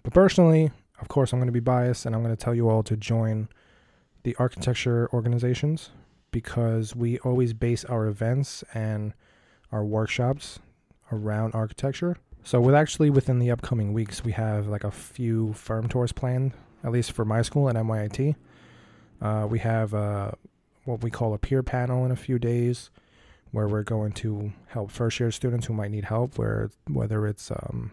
But 0.03 0.13
personally, 0.13 0.71
of 1.01 1.09
course, 1.09 1.33
I'm 1.33 1.39
going 1.39 1.47
to 1.47 1.53
be 1.53 1.61
biased 1.61 2.07
and 2.07 2.15
I'm 2.15 2.23
going 2.23 2.35
to 2.35 2.43
tell 2.43 2.55
you 2.55 2.69
all 2.69 2.83
to 2.85 2.97
join 2.97 3.49
the 4.25 4.35
architecture 4.37 5.09
organizations 5.13 5.91
because 6.31 6.95
we 6.95 7.19
always 7.21 7.53
base 7.53 7.85
our 7.85 8.07
events 8.07 8.65
and 8.75 9.15
our 9.73 9.85
workshops 9.85 10.59
around 11.13 11.55
architecture. 11.55 12.17
So 12.45 12.61
with 12.61 12.75
actually 12.75 13.11
within 13.11 13.39
the 13.39 13.51
upcoming 13.51 13.93
weeks, 13.93 14.25
we 14.25 14.33
have 14.33 14.67
like 14.67 14.85
a 14.85 14.91
few 14.91 15.53
firm 15.53 15.89
tours 15.89 16.13
planned, 16.13 16.53
at 16.85 16.93
least 16.93 17.13
for 17.13 17.25
my 17.25 17.43
school 17.43 17.69
at 17.69 17.77
NYIT. 17.77 18.37
Uh, 19.21 19.47
we 19.49 19.59
have 19.59 19.95
uh, 19.95 20.33
what 20.85 21.03
we 21.03 21.11
call 21.11 21.35
a 21.35 21.39
peer 21.39 21.63
panel 21.63 22.05
in 22.05 22.11
a 22.11 22.17
few 22.17 22.39
days, 22.39 22.91
where 23.51 23.67
we're 23.67 23.83
going 23.83 24.13
to 24.13 24.53
help 24.69 24.91
first 24.91 25.21
year 25.21 25.31
students 25.31 25.67
who 25.67 25.75
might 25.75 25.91
need 25.91 26.05
help, 26.05 26.39
where 26.39 26.71
whether 26.87 27.27
it's 27.27 27.51
um, 27.51 27.91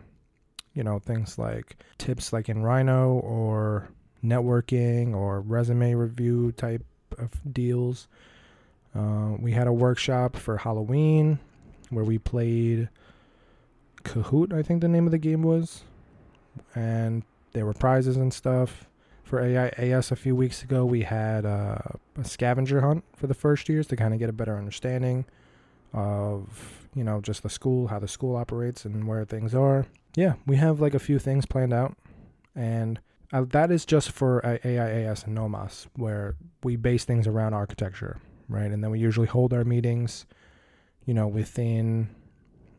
you 0.75 0.84
know 0.84 1.00
things 1.00 1.39
like 1.39 1.77
tips 1.98 2.32
like 2.32 2.50
in 2.50 2.62
Rhino 2.62 3.13
or 3.13 3.89
networking 4.24 5.15
or 5.15 5.41
resume 5.41 5.96
review 5.96 6.51
type 6.51 6.84
of 7.17 7.32
deals. 7.51 8.08
Uh, 8.94 9.36
we 9.39 9.51
had 9.51 9.67
a 9.67 9.74
workshop 9.74 10.36
for 10.36 10.58
Halloween 10.58 11.39
where 11.89 12.05
we 12.05 12.17
played 12.17 12.89
Kahoot, 14.03 14.53
I 14.53 14.62
think 14.62 14.82
the 14.82 14.88
name 14.88 15.05
of 15.05 15.12
the 15.12 15.17
game 15.17 15.44
was. 15.44 15.84
And 16.74 17.24
there 17.53 17.65
were 17.65 17.74
prizes 17.74 18.15
and 18.17 18.34
stuff. 18.34 18.88
For 19.24 19.41
AIAS 19.41 20.12
a 20.12 20.15
few 20.15 20.36
weeks 20.36 20.62
ago, 20.62 20.86
we 20.86 21.01
had 21.01 21.46
uh, 21.46 21.79
a 22.17 22.24
scavenger 22.24 22.82
hunt 22.82 23.03
for 23.15 23.25
the 23.25 23.34
first 23.34 23.67
years 23.67 23.88
to 23.88 23.96
kind 23.96 24.13
of 24.13 24.20
get 24.20 24.29
a 24.29 24.34
better 24.34 24.55
understanding 24.55 25.25
of, 25.94 26.88
you 26.94 27.03
know, 27.03 27.22
just 27.22 27.41
the 27.41 27.50
school, 27.50 27.88
how 27.88 27.98
the 27.98 28.08
school 28.08 28.36
operates, 28.36 28.86
and 28.86 29.08
where 29.08 29.25
things 29.25 29.55
are. 29.55 29.88
Yeah, 30.15 30.34
we 30.45 30.55
have 30.57 30.79
like 30.79 30.93
a 30.93 31.00
few 31.00 31.19
things 31.19 31.45
planned 31.45 31.74
out. 31.74 31.95
And 32.55 33.00
uh, 33.34 33.45
that 33.50 33.72
is 33.72 33.86
just 33.86 34.12
for 34.12 34.41
AIAS 34.41 35.25
and 35.25 35.38
NOMAS, 35.38 35.88
where 35.95 36.36
we 36.63 36.75
base 36.77 37.03
things 37.03 37.27
around 37.27 37.53
architecture, 37.53 38.19
right? 38.48 38.72
And 38.72 38.84
then 38.84 38.91
we 38.91 39.00
usually 39.00 39.27
hold 39.27 39.53
our 39.53 39.65
meetings, 39.65 40.25
you 41.05 41.13
know, 41.13 41.27
within 41.27 42.10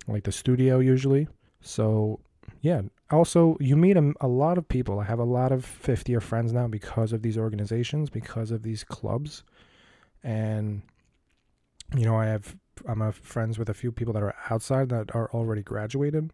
like 0.09 0.25
the 0.25 0.33
studio 0.33 0.79
usually. 0.79 1.29
So 1.61 2.21
yeah. 2.63 2.83
Also, 3.11 3.57
you 3.61 3.77
meet 3.77 3.97
a, 3.97 4.13
a 4.21 4.27
lot 4.27 4.59
of 4.59 4.69
people. 4.69 4.99
I 4.99 5.05
have 5.05 5.19
a 5.19 5.25
lot 5.25 5.53
of 5.53 5.65
50 5.65 6.11
year 6.11 6.21
friends 6.21 6.53
now 6.53 6.67
because 6.67 7.13
of 7.13 7.23
these 7.23 7.39
organizations, 7.39 8.11
because 8.11 8.51
of 8.51 8.63
these 8.63 8.83
clubs. 8.83 9.45
And, 10.25 10.83
you 11.95 12.05
know, 12.05 12.17
I 12.17 12.27
have, 12.27 12.57
I'm 12.89 13.03
a 13.03 13.13
friends 13.13 13.59
with 13.59 13.69
a 13.69 13.75
few 13.75 13.93
people 13.93 14.13
that 14.15 14.23
are 14.23 14.35
outside 14.51 14.89
that 14.89 15.15
are 15.15 15.31
already 15.33 15.63
graduated. 15.63 16.33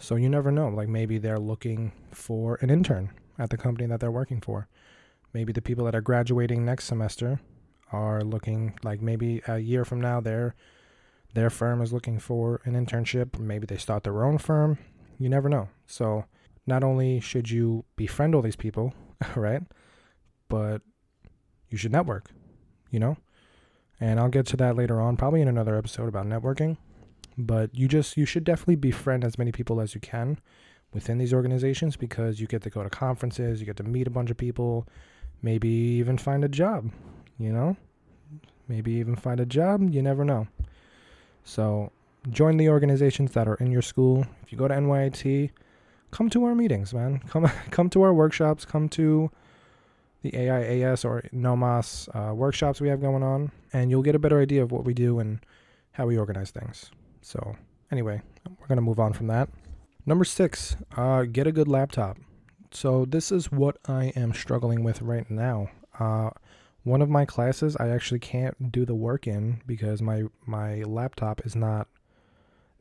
So 0.00 0.16
you 0.16 0.28
never 0.28 0.50
know. 0.50 0.68
Like 0.68 0.88
maybe 0.88 1.18
they're 1.18 1.38
looking 1.38 1.92
for 2.10 2.56
an 2.62 2.70
intern 2.70 3.10
at 3.38 3.50
the 3.50 3.56
company 3.56 3.86
that 3.86 4.00
they're 4.00 4.10
working 4.10 4.40
for. 4.40 4.66
Maybe 5.32 5.52
the 5.52 5.62
people 5.62 5.84
that 5.84 5.94
are 5.94 6.00
graduating 6.00 6.64
next 6.64 6.86
semester 6.86 7.40
are 7.92 8.22
looking 8.22 8.78
like 8.82 9.00
maybe 9.00 9.42
a 9.46 9.58
year 9.58 9.84
from 9.84 10.00
now 10.00 10.20
they're 10.20 10.54
their 11.34 11.50
firm 11.50 11.80
is 11.80 11.92
looking 11.92 12.18
for 12.18 12.60
an 12.64 12.74
internship. 12.74 13.38
Maybe 13.38 13.66
they 13.66 13.76
start 13.76 14.02
their 14.02 14.24
own 14.24 14.38
firm. 14.38 14.78
You 15.18 15.28
never 15.28 15.48
know. 15.48 15.68
So, 15.86 16.24
not 16.66 16.82
only 16.82 17.20
should 17.20 17.50
you 17.50 17.84
befriend 17.96 18.34
all 18.34 18.42
these 18.42 18.56
people, 18.56 18.94
right? 19.36 19.62
But 20.48 20.82
you 21.68 21.78
should 21.78 21.92
network, 21.92 22.30
you 22.90 22.98
know? 22.98 23.16
And 24.00 24.18
I'll 24.18 24.28
get 24.28 24.46
to 24.46 24.56
that 24.56 24.76
later 24.76 25.00
on, 25.00 25.16
probably 25.16 25.40
in 25.40 25.48
another 25.48 25.76
episode 25.76 26.08
about 26.08 26.26
networking. 26.26 26.78
But 27.46 27.74
you 27.74 27.88
just, 27.88 28.16
you 28.16 28.26
should 28.26 28.44
definitely 28.44 28.76
befriend 28.76 29.24
as 29.24 29.38
many 29.38 29.52
people 29.52 29.80
as 29.80 29.94
you 29.94 30.00
can 30.00 30.38
within 30.92 31.18
these 31.18 31.32
organizations 31.32 31.96
because 31.96 32.40
you 32.40 32.46
get 32.46 32.62
to 32.62 32.70
go 32.70 32.82
to 32.82 32.90
conferences, 32.90 33.60
you 33.60 33.66
get 33.66 33.76
to 33.76 33.82
meet 33.82 34.06
a 34.06 34.10
bunch 34.10 34.30
of 34.30 34.36
people, 34.36 34.86
maybe 35.42 35.68
even 35.68 36.18
find 36.18 36.44
a 36.44 36.48
job, 36.48 36.90
you 37.38 37.52
know? 37.52 37.76
Maybe 38.70 38.92
even 38.92 39.16
find 39.16 39.40
a 39.40 39.46
job. 39.46 39.92
You 39.92 40.00
never 40.00 40.24
know. 40.24 40.46
So 41.42 41.90
join 42.30 42.56
the 42.56 42.68
organizations 42.68 43.32
that 43.32 43.48
are 43.48 43.56
in 43.56 43.72
your 43.72 43.82
school. 43.82 44.24
If 44.44 44.52
you 44.52 44.58
go 44.58 44.68
to 44.68 44.74
NYIT, 44.74 45.50
come 46.12 46.30
to 46.30 46.44
our 46.44 46.54
meetings, 46.54 46.94
man. 46.94 47.18
Come 47.28 47.50
come 47.70 47.90
to 47.90 48.02
our 48.02 48.14
workshops. 48.14 48.64
Come 48.64 48.88
to 48.90 49.30
the 50.22 50.30
AIAS 50.32 51.04
or 51.04 51.22
NOMAS 51.34 52.08
uh, 52.14 52.34
workshops 52.34 52.80
we 52.80 52.88
have 52.88 53.00
going 53.00 53.22
on, 53.22 53.50
and 53.72 53.90
you'll 53.90 54.02
get 54.02 54.14
a 54.14 54.18
better 54.18 54.40
idea 54.40 54.62
of 54.62 54.70
what 54.70 54.84
we 54.84 54.94
do 54.94 55.18
and 55.18 55.40
how 55.92 56.06
we 56.06 56.16
organize 56.16 56.50
things. 56.50 56.90
So 57.20 57.56
anyway, 57.90 58.22
we're 58.58 58.66
gonna 58.66 58.80
move 58.80 59.00
on 59.00 59.12
from 59.12 59.26
that. 59.28 59.48
Number 60.06 60.24
six, 60.24 60.76
uh, 60.96 61.22
get 61.24 61.46
a 61.46 61.52
good 61.52 61.68
laptop. 61.68 62.16
So 62.72 63.04
this 63.04 63.32
is 63.32 63.50
what 63.50 63.78
I 63.86 64.06
am 64.16 64.32
struggling 64.32 64.84
with 64.84 65.02
right 65.02 65.30
now. 65.30 65.70
Uh, 65.98 66.30
one 66.82 67.02
of 67.02 67.10
my 67.10 67.24
classes 67.24 67.76
I 67.76 67.88
actually 67.88 68.20
can't 68.20 68.72
do 68.72 68.84
the 68.84 68.94
work 68.94 69.26
in 69.26 69.60
because 69.66 70.00
my 70.00 70.24
my 70.46 70.82
laptop 70.82 71.44
is 71.44 71.54
not 71.54 71.88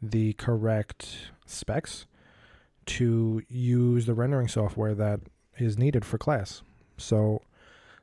the 0.02 0.34
correct 0.34 1.32
specs 1.46 2.06
to 2.86 3.44
use 3.50 4.06
the 4.06 4.14
rendering 4.14 4.48
software 4.48 4.96
that 4.96 5.20
is 5.58 5.78
needed 5.78 6.06
for 6.06 6.18
class. 6.18 6.62
So 6.98 7.42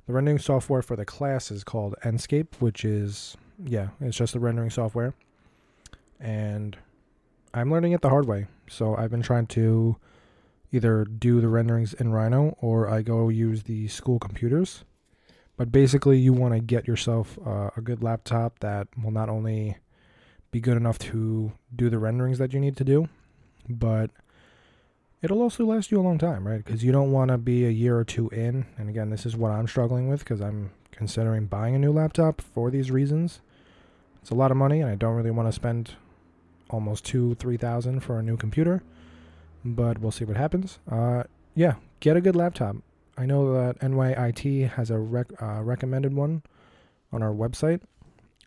the 0.06 0.12
rendering 0.12 0.38
software 0.38 0.82
for 0.82 0.96
the 0.96 1.04
class 1.06 1.50
is 1.50 1.64
called 1.64 1.94
Enscape, 2.04 2.54
which 2.60 2.84
is 2.84 3.36
yeah, 3.64 3.88
it's 4.00 4.16
just 4.16 4.34
the 4.34 4.40
rendering 4.40 4.70
software. 4.70 5.14
And 6.20 6.76
I'm 7.52 7.70
learning 7.70 7.92
it 7.92 8.02
the 8.02 8.10
hard 8.10 8.26
way. 8.26 8.46
So 8.68 8.96
I've 8.96 9.10
been 9.10 9.22
trying 9.22 9.46
to 9.48 9.96
either 10.72 11.04
do 11.04 11.40
the 11.40 11.48
renderings 11.48 11.94
in 11.94 12.12
Rhino 12.12 12.56
or 12.60 12.88
I 12.88 13.02
go 13.02 13.28
use 13.28 13.64
the 13.64 13.88
school 13.88 14.18
computers. 14.18 14.84
But 15.56 15.72
basically, 15.72 16.18
you 16.18 16.34
want 16.34 16.52
to 16.52 16.60
get 16.60 16.86
yourself 16.86 17.38
uh, 17.46 17.70
a 17.76 17.80
good 17.80 18.02
laptop 18.02 18.58
that 18.58 18.88
will 19.02 19.10
not 19.10 19.30
only 19.30 19.78
be 20.50 20.60
good 20.60 20.76
enough 20.76 20.98
to 20.98 21.52
do 21.74 21.88
the 21.88 21.98
renderings 21.98 22.38
that 22.38 22.52
you 22.52 22.60
need 22.60 22.76
to 22.76 22.84
do, 22.84 23.08
but 23.68 24.10
it'll 25.22 25.40
also 25.40 25.64
last 25.64 25.90
you 25.90 25.98
a 25.98 26.02
long 26.02 26.18
time, 26.18 26.46
right? 26.46 26.62
Because 26.62 26.84
you 26.84 26.92
don't 26.92 27.10
want 27.10 27.30
to 27.30 27.38
be 27.38 27.64
a 27.64 27.70
year 27.70 27.96
or 27.98 28.04
two 28.04 28.28
in. 28.28 28.66
And 28.76 28.90
again, 28.90 29.08
this 29.08 29.24
is 29.24 29.34
what 29.34 29.50
I'm 29.50 29.66
struggling 29.66 30.08
with 30.08 30.20
because 30.20 30.42
I'm 30.42 30.72
considering 30.90 31.46
buying 31.46 31.74
a 31.74 31.78
new 31.78 31.92
laptop 31.92 32.42
for 32.42 32.70
these 32.70 32.90
reasons. 32.90 33.40
It's 34.20 34.30
a 34.30 34.34
lot 34.34 34.50
of 34.50 34.56
money, 34.58 34.80
and 34.80 34.90
I 34.90 34.94
don't 34.94 35.14
really 35.14 35.30
want 35.30 35.48
to 35.48 35.52
spend 35.52 35.94
almost 36.70 37.04
two, 37.04 37.34
three 37.36 37.56
thousand 37.56 38.00
for 38.00 38.18
a 38.18 38.22
new 38.22 38.36
computer. 38.36 38.82
But 39.64 39.98
we'll 39.98 40.12
see 40.12 40.24
what 40.24 40.36
happens. 40.36 40.78
Uh, 40.90 41.24
yeah, 41.54 41.74
get 42.00 42.16
a 42.16 42.20
good 42.20 42.36
laptop. 42.36 42.76
I 43.18 43.26
know 43.26 43.52
that 43.54 43.80
NYIT 43.80 44.70
has 44.70 44.90
a 44.90 44.98
rec- 44.98 45.42
uh, 45.42 45.62
recommended 45.62 46.14
one 46.14 46.42
on 47.12 47.22
our 47.22 47.32
website, 47.32 47.80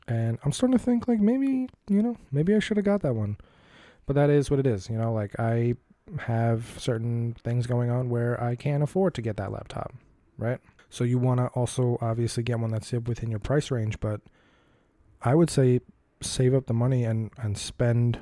and 0.07 0.38
I'm 0.43 0.51
starting 0.51 0.77
to 0.77 0.83
think 0.83 1.07
like 1.07 1.19
maybe 1.19 1.69
you 1.88 2.01
know 2.01 2.17
maybe 2.31 2.55
I 2.55 2.59
should 2.59 2.77
have 2.77 2.85
got 2.85 3.01
that 3.01 3.15
one. 3.15 3.38
But 4.05 4.15
that 4.15 4.29
is 4.29 4.49
what 4.49 4.59
it 4.59 4.65
is, 4.65 4.89
you 4.89 4.97
know. 4.97 5.13
Like 5.13 5.39
I 5.39 5.75
have 6.19 6.73
certain 6.77 7.35
things 7.43 7.67
going 7.67 7.89
on 7.89 8.09
where 8.09 8.41
I 8.41 8.55
can't 8.55 8.81
afford 8.81 9.13
to 9.15 9.21
get 9.21 9.38
that 9.38 9.51
laptop, 9.51 9.93
right? 10.38 10.59
So 10.89 11.03
you 11.03 11.19
want 11.19 11.39
to 11.39 11.47
also 11.47 11.97
obviously 12.01 12.43
get 12.43 12.59
one 12.59 12.71
that's 12.71 12.91
within 12.91 13.29
your 13.29 13.39
price 13.39 13.69
range, 13.69 13.99
but 13.99 14.21
I 15.21 15.35
would 15.35 15.49
say 15.49 15.81
save 16.21 16.53
up 16.53 16.67
the 16.67 16.73
money 16.73 17.03
and 17.03 17.31
and 17.38 17.57
spend 17.57 18.19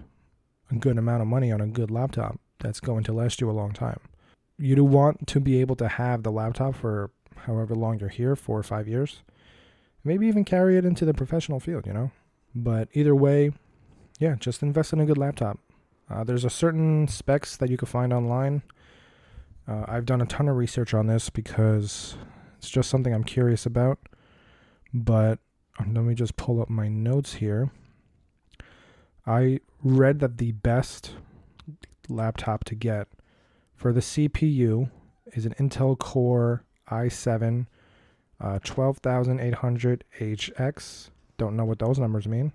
a 0.71 0.75
good 0.75 0.97
amount 0.97 1.21
of 1.21 1.27
money 1.27 1.51
on 1.51 1.61
a 1.61 1.67
good 1.67 1.91
laptop 1.91 2.39
that's 2.59 2.79
going 2.79 3.03
to 3.03 3.13
last 3.13 3.41
you 3.41 3.49
a 3.49 3.51
long 3.51 3.71
time. 3.71 3.99
You 4.57 4.75
do 4.75 4.83
want 4.83 5.27
to 5.27 5.39
be 5.39 5.61
able 5.61 5.75
to 5.77 5.87
have 5.87 6.23
the 6.23 6.31
laptop 6.31 6.75
for 6.75 7.11
however 7.45 7.75
long 7.75 7.99
you're 7.99 8.09
here, 8.09 8.35
four 8.35 8.57
or 8.57 8.63
five 8.63 8.87
years. 8.87 9.23
Maybe 10.03 10.27
even 10.27 10.45
carry 10.45 10.77
it 10.77 10.85
into 10.85 11.05
the 11.05 11.13
professional 11.13 11.59
field, 11.59 11.85
you 11.85 11.93
know? 11.93 12.11
But 12.55 12.89
either 12.93 13.15
way, 13.15 13.51
yeah, 14.19 14.35
just 14.39 14.63
invest 14.63 14.93
in 14.93 14.99
a 14.99 15.05
good 15.05 15.17
laptop. 15.17 15.59
Uh, 16.09 16.23
there's 16.23 16.45
a 16.45 16.49
certain 16.49 17.07
specs 17.07 17.55
that 17.57 17.69
you 17.69 17.77
can 17.77 17.87
find 17.87 18.13
online. 18.13 18.63
Uh, 19.67 19.85
I've 19.87 20.05
done 20.05 20.21
a 20.21 20.25
ton 20.25 20.47
of 20.47 20.55
research 20.55 20.93
on 20.93 21.07
this 21.07 21.29
because 21.29 22.15
it's 22.57 22.69
just 22.69 22.89
something 22.89 23.13
I'm 23.13 23.25
curious 23.25 23.65
about. 23.65 23.99
But 24.93 25.39
um, 25.77 25.93
let 25.93 26.03
me 26.03 26.15
just 26.15 26.37
pull 26.37 26.61
up 26.61 26.69
my 26.69 26.87
notes 26.87 27.35
here. 27.35 27.69
I 29.27 29.59
read 29.83 30.21
that 30.21 30.37
the 30.37 30.53
best 30.53 31.15
laptop 32.07 32.63
to 32.65 32.75
get 32.75 33.07
for 33.75 33.91
the 33.91 33.99
CPU 33.99 34.89
is 35.33 35.45
an 35.45 35.53
Intel 35.59 35.99
Core 35.99 36.63
i7 36.89 37.65
uh, 38.39 38.59
12800HX. 38.59 41.09
Don't 41.37 41.57
know 41.57 41.65
what 41.65 41.79
those 41.79 41.97
numbers 41.99 42.25
mean. 42.27 42.53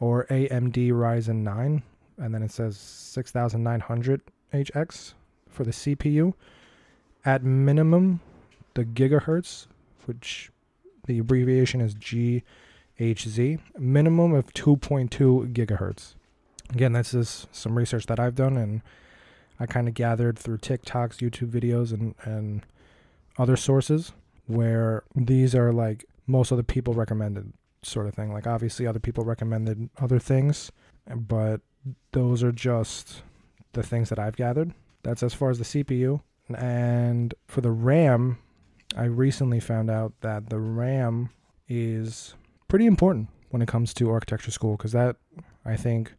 Or 0.00 0.24
AMD 0.26 0.92
Ryzen 0.92 1.42
9, 1.42 1.82
and 2.18 2.34
then 2.34 2.42
it 2.42 2.52
says 2.52 2.76
6900HX 2.76 5.14
for 5.50 5.64
the 5.64 5.72
CPU. 5.72 6.34
At 7.24 7.42
minimum, 7.42 8.20
the 8.74 8.84
gigahertz, 8.84 9.66
which 10.06 10.52
the 11.06 11.18
abbreviation 11.18 11.80
is 11.80 11.94
GHZ, 12.98 13.60
minimum 13.78 14.34
of 14.34 14.52
2.2 14.54 15.52
gigahertz. 15.52 16.14
Again, 16.70 16.92
this 16.92 17.14
is 17.14 17.46
some 17.52 17.78
research 17.78 18.06
that 18.06 18.20
I've 18.20 18.34
done 18.34 18.56
and 18.56 18.82
I 19.60 19.66
kind 19.66 19.88
of 19.88 19.94
gathered 19.94 20.38
through 20.38 20.58
TikToks, 20.58 21.18
YouTube 21.18 21.50
videos, 21.50 21.92
and, 21.92 22.14
and 22.22 22.64
other 23.38 23.56
sources 23.56 24.12
where 24.46 25.02
these 25.14 25.54
are 25.54 25.72
like 25.72 26.04
most 26.26 26.50
of 26.50 26.56
the 26.56 26.64
people 26.64 26.94
recommended 26.94 27.52
sort 27.82 28.06
of 28.06 28.14
thing. 28.14 28.32
Like, 28.32 28.46
obviously, 28.46 28.86
other 28.86 29.00
people 29.00 29.24
recommended 29.24 29.88
other 29.98 30.18
things, 30.18 30.70
but 31.14 31.60
those 32.12 32.42
are 32.42 32.52
just 32.52 33.22
the 33.72 33.82
things 33.82 34.10
that 34.10 34.18
I've 34.18 34.36
gathered. 34.36 34.72
That's 35.02 35.22
as 35.22 35.34
far 35.34 35.50
as 35.50 35.58
the 35.58 35.64
CPU. 35.64 36.20
And 36.56 37.34
for 37.46 37.60
the 37.60 37.70
RAM, 37.70 38.38
I 38.96 39.04
recently 39.04 39.60
found 39.60 39.90
out 39.90 40.12
that 40.20 40.50
the 40.50 40.58
RAM 40.58 41.30
is 41.68 42.34
pretty 42.68 42.86
important 42.86 43.28
when 43.50 43.62
it 43.62 43.68
comes 43.68 43.92
to 43.94 44.10
architecture 44.10 44.50
school 44.50 44.76
because 44.76 44.92
that, 44.92 45.16
I 45.64 45.76
think, 45.76 46.14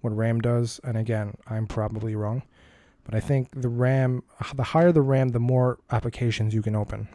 what 0.00 0.16
RAM 0.16 0.40
does, 0.40 0.80
and 0.84 0.96
again, 0.96 1.34
I'm 1.46 1.66
probably 1.66 2.14
wrong, 2.14 2.42
but 3.04 3.14
I 3.14 3.20
think 3.20 3.48
the 3.60 3.68
RAM, 3.68 4.22
the 4.54 4.62
higher 4.62 4.92
the 4.92 5.02
RAM, 5.02 5.28
the 5.28 5.40
more 5.40 5.78
applications 5.90 6.54
you 6.54 6.62
can 6.62 6.74
open, 6.74 7.08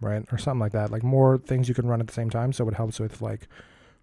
right? 0.00 0.24
Or 0.32 0.38
something 0.38 0.60
like 0.60 0.72
that. 0.72 0.90
Like 0.90 1.02
more 1.02 1.38
things 1.38 1.68
you 1.68 1.74
can 1.74 1.86
run 1.86 2.00
at 2.00 2.06
the 2.06 2.12
same 2.12 2.30
time. 2.30 2.52
So 2.52 2.68
it 2.68 2.74
helps 2.74 2.98
with 2.98 3.22
like 3.22 3.48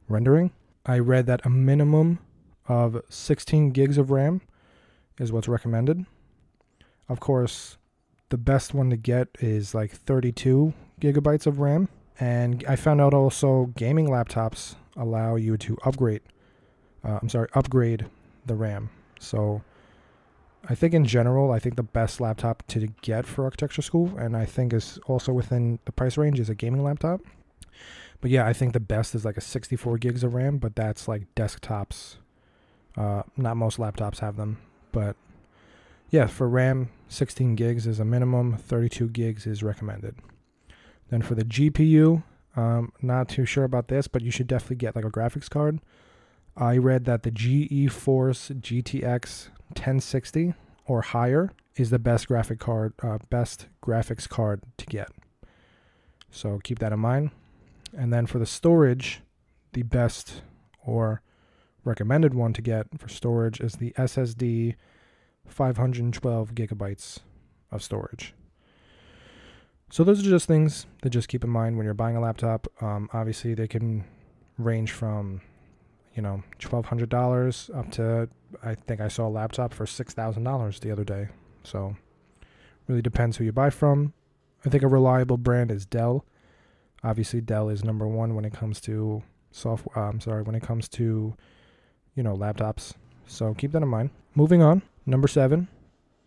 rendering. 0.08 0.52
I 0.86 1.00
read 1.00 1.26
that 1.28 1.46
a 1.46 1.50
minimum 1.50 2.20
of 2.68 3.02
16 3.10 3.72
gigs 3.72 3.98
of 3.98 4.12
RAM 4.12 4.42
is 5.20 5.32
what's 5.32 5.48
recommended. 5.48 6.06
Of 7.10 7.20
course, 7.20 7.78
the 8.30 8.38
best 8.38 8.74
one 8.74 8.90
to 8.90 8.98
get 8.98 9.28
is 9.40 9.76
like 9.76 9.92
32 9.92 10.74
gigabytes 11.00 11.46
of 11.46 11.60
RAM. 11.60 11.90
And 12.20 12.64
I 12.68 12.76
found 12.76 13.02
out 13.02 13.14
also 13.14 13.72
gaming 13.76 14.08
laptops 14.08 14.76
allow 14.96 15.36
you 15.36 15.58
to 15.58 15.78
upgrade. 15.84 16.22
Uh, 17.04 17.20
I'm 17.22 17.30
sorry, 17.30 17.48
upgrade 17.54 18.06
the 18.46 18.56
RAM. 18.56 18.90
So 19.20 19.62
I 20.70 20.76
think 20.76 20.94
in 20.94 21.06
general, 21.06 21.52
I 21.52 21.60
think 21.60 21.76
the 21.76 21.84
best 21.84 22.22
laptop 22.22 22.64
to 22.68 22.88
get 23.02 23.26
for 23.26 23.44
architecture 23.44 23.82
school, 23.82 24.16
and 24.18 24.38
I 24.38 24.46
think 24.46 24.74
is 24.74 25.00
also 25.08 25.34
within 25.34 25.80
the 25.86 25.92
price 25.92 26.18
range, 26.18 26.40
is 26.40 26.50
a 26.50 26.56
gaming 26.56 26.84
laptop. 26.84 27.22
But 28.22 28.32
yeah, 28.32 28.48
I 28.48 28.54
think 28.54 28.72
the 28.72 28.80
best 28.80 29.16
is 29.16 29.26
like 29.26 29.36
a 29.36 29.42
64 29.42 29.98
gigs 29.98 30.24
of 30.24 30.34
RAM, 30.34 30.58
but 30.58 30.76
that's 30.76 31.08
like 31.08 31.24
desktops. 31.36 32.16
Uh, 32.96 33.24
not 33.36 33.58
most 33.58 33.78
laptops 33.78 34.20
have 34.20 34.38
them, 34.38 34.60
but 34.92 35.18
yeah, 36.10 36.28
for 36.28 36.48
RAM, 36.48 36.90
16 37.10 37.56
gigs 37.56 37.88
is 37.88 38.00
a 38.00 38.06
minimum, 38.06 38.56
32 38.56 39.10
gigs 39.10 39.46
is 39.46 39.64
recommended. 39.64 40.16
Then 41.14 41.22
for 41.22 41.36
the 41.36 41.46
GPU, 41.46 42.24
um, 42.56 42.92
not 43.00 43.30
too 43.30 43.46
sure 43.46 43.66
about 43.66 43.88
this, 43.88 44.08
but 44.08 44.24
you 44.24 44.32
should 44.32 44.48
definitely 44.48 44.78
get 44.78 44.96
like 44.96 45.06
a 45.06 45.12
graphics 45.12 45.48
card. 45.48 45.80
I 46.58 46.78
read 46.78 47.06
that 47.06 47.22
the 47.22 47.30
GeForce 47.30 48.60
GTX 48.60 49.50
1060 49.68 50.56
or 50.88 51.04
higher 51.04 51.52
is 51.76 51.92
the 51.92 52.00
best 52.00 52.28
graphic 52.28 52.58
card, 52.58 52.94
uh, 53.04 53.20
best 53.30 53.68
graphics 53.80 54.28
card 54.28 54.64
to 54.78 54.88
get. 54.88 55.10
So 56.32 56.60
keep 56.64 56.80
that 56.80 56.92
in 56.92 57.00
mind. 57.00 57.30
And 57.96 58.12
then 58.12 58.26
for 58.26 58.40
the 58.40 58.48
storage, 58.48 59.22
the 59.74 59.84
best 59.84 60.42
or 60.84 61.22
recommended 61.84 62.34
one 62.34 62.54
to 62.54 62.62
get 62.64 62.88
for 62.98 63.08
storage 63.08 63.62
is 63.62 63.76
the 63.76 63.92
SSD 64.00 64.74
512 65.46 66.56
gigabytes 66.56 67.20
of 67.70 67.84
storage. 67.84 68.34
So 69.94 70.04
those 70.04 70.26
are 70.26 70.28
just 70.28 70.48
things 70.48 70.88
that 71.04 71.12
just 71.12 71.28
keep 71.28 71.44
in 71.44 71.52
mind 71.52 71.78
when 71.78 71.86
you're 71.86 71.94
buying 71.94 72.16
a 72.16 72.20
laptop. 72.20 72.66
Um, 72.82 73.12
obviously, 73.14 73.54
they 73.54 73.68
can 73.68 74.04
range 74.58 74.92
from 74.92 75.42
you 76.16 76.24
know, 76.24 76.42
twelve 76.58 76.88
hundred 76.88 77.10
dollars 77.10 77.70
up 77.76 77.92
to 77.92 78.28
I 78.64 78.74
think 78.74 79.02
I 79.02 79.08
saw 79.08 79.28
a 79.28 79.30
laptop 79.30 79.72
for 79.72 79.86
six 79.86 80.12
thousand 80.16 80.46
dollars 80.46 80.80
the 80.80 80.90
other 80.90 81.04
day. 81.04 81.28
So 81.64 81.96
really 82.88 83.04
depends 83.04 83.38
who 83.38 83.44
you 83.44 83.52
buy 83.52 83.70
from. 83.70 84.14
I 84.66 84.70
think 84.70 84.82
a 84.82 84.88
reliable 84.88 85.38
brand 85.38 85.70
is 85.70 85.86
Dell. 85.86 86.26
Obviously, 87.04 87.40
Dell 87.40 87.70
is 87.70 87.84
number 87.84 88.08
one 88.08 88.34
when 88.34 88.46
it 88.46 88.54
comes 88.54 88.82
to 88.82 89.22
software. 89.52 90.08
Uh, 90.08 90.10
I'm 90.10 90.20
sorry, 90.20 90.42
when 90.42 90.56
it 90.56 90.64
comes 90.64 90.90
to 90.90 91.36
you 92.16 92.24
know 92.24 92.36
laptops. 92.36 92.94
So 93.28 93.54
keep 93.54 93.74
that 93.74 93.84
in 93.84 93.90
mind. 93.90 94.10
Moving 94.34 94.64
on, 94.64 94.82
number 95.06 95.28
seven, 95.28 95.68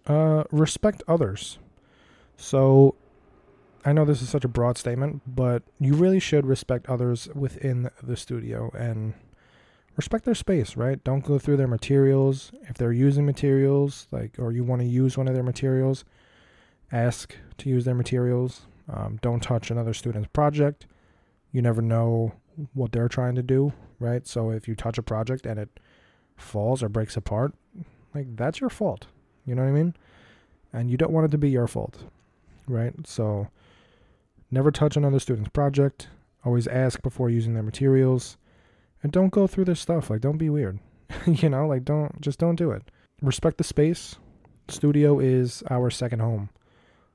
uh, 0.06 0.44
respect 0.52 1.02
others. 1.08 1.58
So 2.36 2.94
I 3.86 3.92
know 3.92 4.04
this 4.04 4.20
is 4.20 4.28
such 4.28 4.44
a 4.44 4.48
broad 4.48 4.76
statement, 4.76 5.22
but 5.28 5.62
you 5.78 5.94
really 5.94 6.18
should 6.18 6.44
respect 6.44 6.88
others 6.88 7.28
within 7.36 7.88
the 8.02 8.16
studio 8.16 8.72
and 8.76 9.14
respect 9.96 10.24
their 10.24 10.34
space, 10.34 10.76
right? 10.76 11.02
Don't 11.04 11.24
go 11.24 11.38
through 11.38 11.56
their 11.56 11.68
materials. 11.68 12.50
If 12.62 12.76
they're 12.76 12.90
using 12.90 13.24
materials, 13.24 14.08
like, 14.10 14.40
or 14.40 14.50
you 14.50 14.64
want 14.64 14.82
to 14.82 14.88
use 14.88 15.16
one 15.16 15.28
of 15.28 15.34
their 15.34 15.44
materials, 15.44 16.04
ask 16.90 17.36
to 17.58 17.68
use 17.68 17.84
their 17.84 17.94
materials. 17.94 18.62
Um, 18.92 19.20
don't 19.22 19.40
touch 19.40 19.70
another 19.70 19.94
student's 19.94 20.30
project. 20.32 20.88
You 21.52 21.62
never 21.62 21.80
know 21.80 22.32
what 22.74 22.90
they're 22.90 23.08
trying 23.08 23.36
to 23.36 23.42
do, 23.42 23.72
right? 24.00 24.26
So 24.26 24.50
if 24.50 24.66
you 24.66 24.74
touch 24.74 24.98
a 24.98 25.02
project 25.02 25.46
and 25.46 25.60
it 25.60 25.78
falls 26.36 26.82
or 26.82 26.88
breaks 26.88 27.16
apart, 27.16 27.54
like 28.12 28.34
that's 28.34 28.60
your 28.60 28.70
fault. 28.70 29.06
You 29.46 29.54
know 29.54 29.62
what 29.62 29.68
I 29.68 29.72
mean? 29.72 29.94
And 30.72 30.90
you 30.90 30.96
don't 30.96 31.12
want 31.12 31.26
it 31.26 31.30
to 31.30 31.38
be 31.38 31.50
your 31.50 31.68
fault, 31.68 32.02
right? 32.66 32.92
So 33.06 33.46
never 34.50 34.70
touch 34.70 34.96
another 34.96 35.18
student's 35.18 35.50
project. 35.50 36.08
Always 36.44 36.66
ask 36.66 37.02
before 37.02 37.30
using 37.30 37.54
their 37.54 37.62
materials. 37.62 38.36
And 39.02 39.12
don't 39.12 39.32
go 39.32 39.46
through 39.46 39.64
their 39.64 39.74
stuff. 39.74 40.10
Like, 40.10 40.20
don't 40.20 40.38
be 40.38 40.50
weird. 40.50 40.78
you 41.26 41.48
know, 41.48 41.66
like, 41.66 41.84
don't, 41.84 42.20
just 42.20 42.38
don't 42.38 42.56
do 42.56 42.70
it. 42.70 42.82
Respect 43.22 43.58
the 43.58 43.64
space. 43.64 44.16
Studio 44.68 45.18
is 45.18 45.62
our 45.70 45.90
second 45.90 46.20
home. 46.20 46.50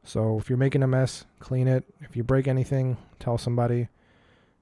So 0.03 0.37
if 0.37 0.49
you're 0.49 0.57
making 0.57 0.83
a 0.83 0.87
mess, 0.87 1.25
clean 1.39 1.67
it. 1.67 1.83
If 2.01 2.15
you 2.15 2.23
break 2.23 2.47
anything, 2.47 2.97
tell 3.19 3.37
somebody. 3.37 3.87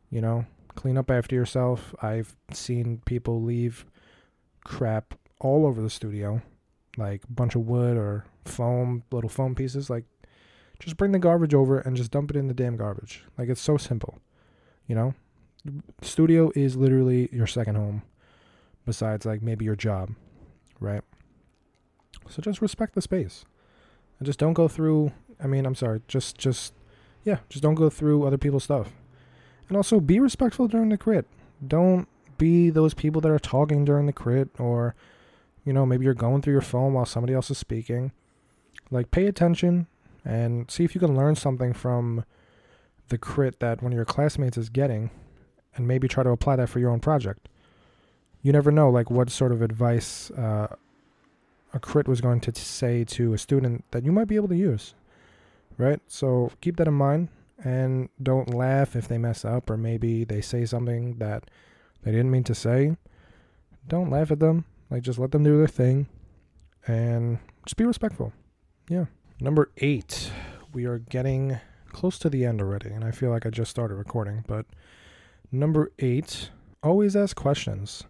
You 0.10 0.22
know, 0.22 0.46
clean 0.76 0.98
up 0.98 1.12
after 1.12 1.36
yourself. 1.36 1.94
I've 2.02 2.36
seen 2.52 3.02
people 3.06 3.42
leave 3.42 3.86
crap 4.64 5.14
all 5.40 5.66
over 5.66 5.82
the 5.82 5.90
studio, 5.90 6.42
like 6.98 7.22
bunch 7.30 7.56
of 7.56 7.68
wood 7.68 7.96
or 7.96 8.26
foam, 8.46 9.04
little 9.12 9.30
foam 9.30 9.56
pieces. 9.56 9.90
Like, 9.90 10.06
just 10.80 10.98
bring 10.98 11.12
the 11.12 11.20
garbage 11.20 11.54
over 11.54 11.80
and 11.80 11.96
just 11.96 12.12
dump 12.12 12.30
it 12.30 12.38
in 12.38 12.48
the 12.48 12.54
damn 12.54 12.78
garbage. 12.78 13.24
Like, 13.38 13.50
it's 13.50 13.62
so 13.62 13.78
simple. 13.78 14.20
You 14.88 14.96
know, 14.96 15.14
studio 16.02 16.52
is 16.56 16.76
literally 16.76 17.30
your 17.32 17.48
second 17.48 17.76
home, 17.76 18.02
besides 18.86 19.26
like 19.26 19.42
maybe 19.42 19.66
your 19.66 19.76
job, 19.76 20.12
right? 20.80 21.04
So 22.30 22.42
just 22.42 22.62
respect 22.62 22.96
the 22.96 23.02
space, 23.02 23.46
and 24.18 24.26
just 24.26 24.40
don't 24.40 24.54
go 24.54 24.68
through. 24.68 25.12
I 25.42 25.48
mean, 25.48 25.66
I'm 25.66 25.76
sorry, 25.76 26.02
just 26.08 26.38
just 26.38 26.74
yeah, 27.24 27.40
just 27.50 27.64
don't 27.64 27.76
go 27.76 27.90
through 27.90 28.26
other 28.26 28.38
people's 28.38 28.64
stuff, 28.64 28.94
and 29.68 29.78
also 29.78 30.00
be 30.00 30.20
respectful 30.20 30.68
during 30.68 30.90
the 30.90 30.98
crit. 30.98 31.26
Don't 31.66 32.08
be 32.38 32.70
those 32.70 32.94
people 32.94 33.22
that 33.22 33.32
are 33.32 33.40
talking 33.40 33.86
during 33.86 34.06
the 34.06 34.14
crit, 34.14 34.50
or 34.58 34.96
you 35.66 35.74
know 35.74 35.86
maybe 35.86 36.06
you're 36.06 36.14
going 36.14 36.42
through 36.42 36.54
your 36.54 36.62
phone 36.62 36.94
while 36.94 37.06
somebody 37.06 37.34
else 37.34 37.52
is 37.52 37.58
speaking. 37.58 38.12
Like 38.92 39.12
pay 39.12 39.28
attention 39.28 39.88
and 40.26 40.70
see 40.70 40.84
if 40.84 40.94
you 40.94 41.02
can 41.02 41.16
learn 41.16 41.36
something 41.36 41.74
from 41.74 42.26
the 43.10 43.18
crit 43.18 43.60
that 43.60 43.82
one 43.82 43.92
of 43.92 43.96
your 43.96 44.06
classmates 44.06 44.58
is 44.58 44.70
getting 44.70 45.10
and 45.76 45.88
maybe 45.88 46.08
try 46.08 46.24
to 46.24 46.30
apply 46.30 46.56
that 46.58 46.70
for 46.70 46.80
your 46.80 46.92
own 46.92 47.00
project. 47.00 47.48
You 48.42 48.52
never 48.52 48.72
know, 48.72 48.90
like, 48.90 49.10
what 49.10 49.30
sort 49.30 49.52
of 49.52 49.62
advice 49.62 50.32
uh, 50.32 50.68
a 51.74 51.80
crit 51.80 52.08
was 52.08 52.22
going 52.22 52.40
to 52.42 52.56
say 52.56 53.04
to 53.04 53.34
a 53.34 53.38
student 53.38 53.84
that 53.92 54.04
you 54.04 54.12
might 54.12 54.28
be 54.28 54.36
able 54.36 54.48
to 54.50 54.56
use, 54.56 54.94
right? 55.78 56.00
So 56.08 56.52
keep 56.62 56.78
that 56.78 56.88
in 56.88 56.94
mind 56.94 57.30
and 57.64 58.10
don't 58.22 58.54
laugh 58.54 58.96
if 58.96 59.08
they 59.08 59.18
mess 59.18 59.44
up 59.44 59.70
or 59.70 59.78
maybe 59.78 60.24
they 60.24 60.42
say 60.42 60.66
something 60.66 61.18
that 61.18 61.50
they 62.04 62.12
didn't 62.12 62.32
mean 62.32 62.46
to 62.46 62.56
say. 62.56 62.96
Don't 63.88 64.10
laugh 64.10 64.32
at 64.32 64.40
them. 64.40 64.66
Like, 64.90 65.04
just 65.04 65.20
let 65.20 65.32
them 65.32 65.44
do 65.44 65.58
their 65.58 65.68
thing 65.68 66.08
and 66.88 67.40
just 67.66 67.78
be 67.78 67.86
respectful. 67.86 68.34
Yeah. 68.90 69.06
Number 69.42 69.72
eight, 69.78 70.32
we 70.74 70.86
are 70.86 71.00
getting 71.00 71.60
close 71.92 72.20
to 72.20 72.30
the 72.30 72.46
end 72.46 72.62
already, 72.62 72.90
and 72.90 73.04
I 73.04 73.12
feel 73.12 73.30
like 73.30 73.46
I 73.46 73.50
just 73.50 73.72
started 73.72 73.96
recording, 73.96 74.44
but 74.48 74.66
Number 75.52 75.92
eight, 75.98 76.52
always 76.84 77.16
ask 77.16 77.36
questions. 77.36 78.04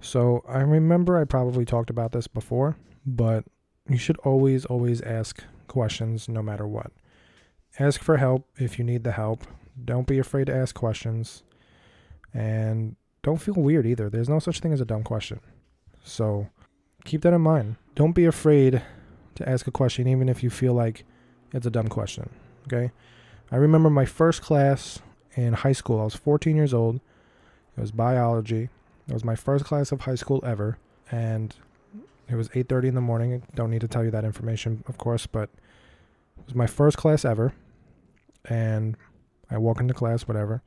So 0.00 0.42
I 0.48 0.60
remember 0.60 1.18
I 1.18 1.24
probably 1.24 1.64
talked 1.64 1.90
about 1.90 2.12
this 2.12 2.26
before, 2.26 2.76
but 3.04 3.44
you 3.88 3.98
should 3.98 4.16
always, 4.18 4.64
always 4.64 5.02
ask 5.02 5.44
questions 5.68 6.28
no 6.28 6.42
matter 6.42 6.66
what. 6.66 6.90
Ask 7.78 8.02
for 8.02 8.16
help 8.16 8.48
if 8.56 8.78
you 8.78 8.84
need 8.84 9.04
the 9.04 9.12
help. 9.12 9.44
Don't 9.84 10.06
be 10.06 10.18
afraid 10.18 10.46
to 10.46 10.54
ask 10.54 10.74
questions. 10.74 11.42
And 12.32 12.96
don't 13.22 13.40
feel 13.40 13.54
weird 13.54 13.86
either. 13.86 14.08
There's 14.08 14.28
no 14.28 14.38
such 14.38 14.60
thing 14.60 14.72
as 14.72 14.80
a 14.80 14.86
dumb 14.86 15.02
question. 15.02 15.40
So 16.02 16.48
keep 17.04 17.20
that 17.22 17.34
in 17.34 17.42
mind. 17.42 17.76
Don't 17.94 18.12
be 18.12 18.24
afraid 18.24 18.82
to 19.36 19.48
ask 19.48 19.66
a 19.66 19.70
question, 19.70 20.06
even 20.06 20.28
if 20.28 20.42
you 20.42 20.50
feel 20.50 20.74
like 20.74 21.04
it's 21.52 21.66
a 21.66 21.70
dumb 21.70 21.88
question. 21.88 22.30
Okay? 22.66 22.90
I 23.50 23.56
remember 23.56 23.90
my 23.90 24.04
first 24.04 24.42
class 24.42 25.00
in 25.34 25.52
high 25.52 25.72
school. 25.72 26.00
I 26.00 26.04
was 26.04 26.14
14 26.14 26.56
years 26.56 26.74
old. 26.74 26.96
It 27.76 27.80
was 27.80 27.90
biology. 27.90 28.68
It 29.08 29.12
was 29.12 29.24
my 29.24 29.34
first 29.34 29.64
class 29.64 29.92
of 29.92 30.02
high 30.02 30.14
school 30.14 30.42
ever, 30.44 30.78
and 31.10 31.54
it 32.28 32.36
was 32.36 32.48
8:30 32.54 32.88
in 32.88 32.94
the 32.94 33.00
morning. 33.00 33.42
Don't 33.54 33.70
need 33.70 33.80
to 33.80 33.88
tell 33.88 34.04
you 34.04 34.10
that 34.10 34.24
information, 34.24 34.84
of 34.86 34.96
course, 34.96 35.26
but 35.26 35.50
it 36.38 36.46
was 36.46 36.54
my 36.54 36.66
first 36.66 36.96
class 36.96 37.24
ever, 37.24 37.52
and 38.44 38.96
I 39.50 39.58
walk 39.58 39.80
into 39.80 39.92
class, 39.92 40.28
whatever, 40.28 40.62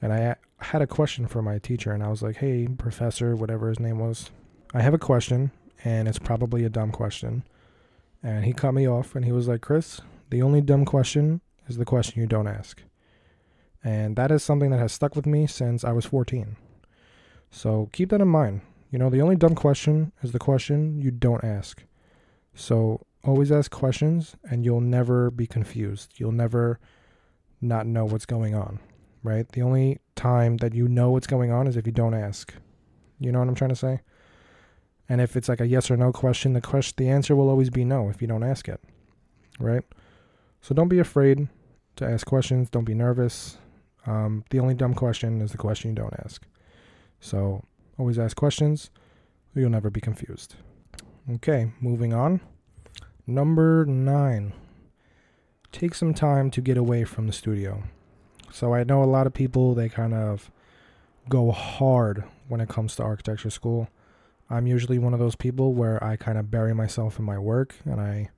and 0.00 0.12
I 0.12 0.36
had 0.58 0.80
a 0.80 0.86
question 0.86 1.26
for 1.26 1.42
my 1.42 1.58
teacher, 1.58 1.92
and 1.92 2.02
I 2.02 2.08
was 2.08 2.22
like, 2.22 2.36
"Hey, 2.36 2.68
professor, 2.68 3.34
whatever 3.34 3.68
his 3.68 3.80
name 3.80 3.98
was, 3.98 4.30
I 4.72 4.80
have 4.80 4.94
a 4.94 4.98
question, 4.98 5.50
and 5.84 6.06
it's 6.06 6.18
probably 6.18 6.64
a 6.64 6.70
dumb 6.70 6.92
question." 6.92 7.42
And 8.22 8.44
he 8.44 8.52
cut 8.52 8.72
me 8.72 8.88
off, 8.88 9.16
and 9.16 9.24
he 9.24 9.32
was 9.32 9.48
like, 9.48 9.60
"Chris, 9.60 10.00
the 10.30 10.42
only 10.42 10.60
dumb 10.60 10.84
question 10.84 11.40
is 11.66 11.76
the 11.76 11.84
question 11.84 12.20
you 12.20 12.26
don't 12.26 12.46
ask." 12.46 12.82
And 13.84 14.14
that 14.16 14.30
is 14.30 14.42
something 14.42 14.70
that 14.70 14.78
has 14.78 14.92
stuck 14.92 15.16
with 15.16 15.26
me 15.26 15.46
since 15.46 15.84
I 15.84 15.92
was 15.92 16.06
14. 16.06 16.56
So 17.50 17.88
keep 17.92 18.10
that 18.10 18.20
in 18.20 18.28
mind. 18.28 18.60
You 18.90 18.98
know, 18.98 19.10
the 19.10 19.22
only 19.22 19.36
dumb 19.36 19.54
question 19.54 20.12
is 20.22 20.32
the 20.32 20.38
question 20.38 21.00
you 21.00 21.10
don't 21.10 21.42
ask. 21.42 21.84
So 22.54 23.06
always 23.24 23.50
ask 23.50 23.70
questions 23.70 24.36
and 24.48 24.64
you'll 24.64 24.80
never 24.80 25.30
be 25.30 25.46
confused. 25.46 26.14
You'll 26.18 26.32
never 26.32 26.78
not 27.60 27.86
know 27.86 28.04
what's 28.04 28.26
going 28.26 28.54
on, 28.54 28.80
right? 29.22 29.48
The 29.48 29.62
only 29.62 30.00
time 30.14 30.58
that 30.58 30.74
you 30.74 30.88
know 30.88 31.10
what's 31.10 31.26
going 31.26 31.50
on 31.50 31.66
is 31.66 31.76
if 31.76 31.86
you 31.86 31.92
don't 31.92 32.14
ask. 32.14 32.54
You 33.18 33.32
know 33.32 33.38
what 33.38 33.48
I'm 33.48 33.54
trying 33.54 33.70
to 33.70 33.76
say? 33.76 34.00
And 35.12 35.20
if 35.20 35.36
it's 35.36 35.46
like 35.46 35.60
a 35.60 35.66
yes 35.66 35.90
or 35.90 35.96
no 35.98 36.10
question, 36.10 36.54
the 36.54 36.62
question 36.62 36.94
the 36.96 37.10
answer 37.10 37.36
will 37.36 37.50
always 37.50 37.68
be 37.68 37.84
no 37.84 38.08
if 38.08 38.22
you 38.22 38.26
don't 38.26 38.42
ask 38.42 38.66
it. 38.66 38.80
Right? 39.60 39.82
So 40.62 40.74
don't 40.74 40.88
be 40.88 41.00
afraid 41.00 41.48
to 41.96 42.06
ask 42.06 42.26
questions, 42.26 42.70
don't 42.70 42.86
be 42.86 42.94
nervous. 42.94 43.58
Um, 44.06 44.42
the 44.48 44.58
only 44.58 44.72
dumb 44.72 44.94
question 44.94 45.42
is 45.42 45.52
the 45.52 45.58
question 45.58 45.90
you 45.90 45.96
don't 45.96 46.18
ask. 46.24 46.46
So 47.20 47.62
always 47.98 48.18
ask 48.18 48.34
questions, 48.38 48.88
you'll 49.54 49.68
never 49.68 49.90
be 49.90 50.00
confused. 50.00 50.54
Okay, 51.30 51.72
moving 51.78 52.14
on. 52.14 52.40
Number 53.26 53.84
nine. 53.84 54.54
Take 55.72 55.94
some 55.94 56.14
time 56.14 56.50
to 56.52 56.62
get 56.62 56.78
away 56.78 57.04
from 57.04 57.26
the 57.26 57.34
studio. 57.34 57.82
So 58.50 58.72
I 58.72 58.82
know 58.84 59.02
a 59.02 59.04
lot 59.04 59.26
of 59.26 59.34
people, 59.34 59.74
they 59.74 59.90
kind 59.90 60.14
of 60.14 60.50
go 61.28 61.50
hard 61.50 62.24
when 62.48 62.62
it 62.62 62.70
comes 62.70 62.96
to 62.96 63.02
architecture 63.02 63.50
school. 63.50 63.90
I'm 64.52 64.66
usually 64.66 64.98
one 64.98 65.14
of 65.14 65.18
those 65.18 65.34
people 65.34 65.72
where 65.72 66.02
I 66.04 66.16
kind 66.16 66.36
of 66.36 66.50
bury 66.50 66.74
myself 66.74 67.18
in 67.18 67.24
my 67.24 67.38
work 67.38 67.74
and 67.86 67.98
I 67.98 68.28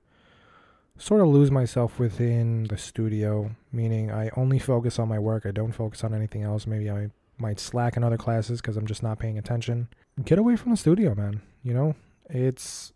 sort 0.97 1.19
of 1.19 1.27
lose 1.27 1.51
myself 1.51 1.99
within 1.99 2.63
the 2.63 2.77
studio, 2.77 3.51
meaning 3.73 4.09
I 4.09 4.29
only 4.37 4.57
focus 4.57 4.97
on 4.97 5.09
my 5.09 5.19
work. 5.19 5.45
I 5.45 5.51
don't 5.51 5.73
focus 5.73 6.05
on 6.05 6.13
anything 6.13 6.41
else. 6.41 6.65
Maybe 6.65 6.89
I 6.89 7.09
might 7.37 7.59
slack 7.59 7.97
in 7.97 8.03
other 8.05 8.15
classes 8.15 8.61
because 8.61 8.77
I'm 8.77 8.87
just 8.87 9.03
not 9.03 9.19
paying 9.19 9.37
attention. 9.37 9.89
Get 10.23 10.39
away 10.39 10.55
from 10.55 10.71
the 10.71 10.77
studio, 10.77 11.13
man. 11.15 11.41
You 11.63 11.73
know, 11.73 11.95
it's. 12.29 12.93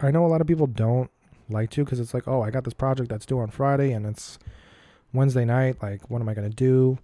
I 0.00 0.12
know 0.12 0.24
a 0.24 0.28
lot 0.28 0.40
of 0.40 0.46
people 0.46 0.68
don't 0.68 1.10
like 1.48 1.70
to 1.70 1.84
because 1.84 1.98
it's 1.98 2.14
like, 2.14 2.28
oh, 2.28 2.42
I 2.42 2.50
got 2.50 2.62
this 2.62 2.72
project 2.72 3.08
that's 3.08 3.26
due 3.26 3.40
on 3.40 3.50
Friday 3.50 3.90
and 3.90 4.06
it's 4.06 4.38
Wednesday 5.12 5.44
night. 5.44 5.82
Like, 5.82 6.08
what 6.08 6.22
am 6.22 6.28
I 6.28 6.34
going 6.34 6.48
to 6.48 6.54
do? 6.54 6.98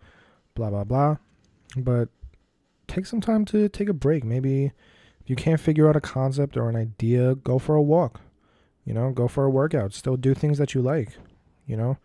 Blah, 0.55 0.70
blah, 0.70 0.85
blah. 0.85 1.16
But 1.77 2.09
take 2.87 3.07
some 3.07 3.20
time 3.20 3.44
to 3.47 3.68
take 3.68 3.88
a 3.88 3.92
break. 3.92 4.23
Maybe 4.23 4.70
if 5.25 5.31
you 5.31 5.37
can't 5.37 5.61
figure 5.61 5.89
out 5.89 5.97
a 5.97 6.01
concept 6.01 6.57
or 6.57 6.69
an 6.69 6.77
idea, 6.77 7.35
go 7.35 7.59
for 7.59 7.75
a 7.75 7.83
walk 7.83 8.21
you 8.85 8.93
know, 8.93 9.11
go 9.11 9.29
for 9.29 9.45
a 9.45 9.51
workout. 9.51 9.93
Still 9.95 10.17
do 10.17 10.35
things 10.35 10.59
that 10.59 10.75
you 10.75 10.83
like. 10.83 11.17
You 11.67 11.77
know, 11.77 11.99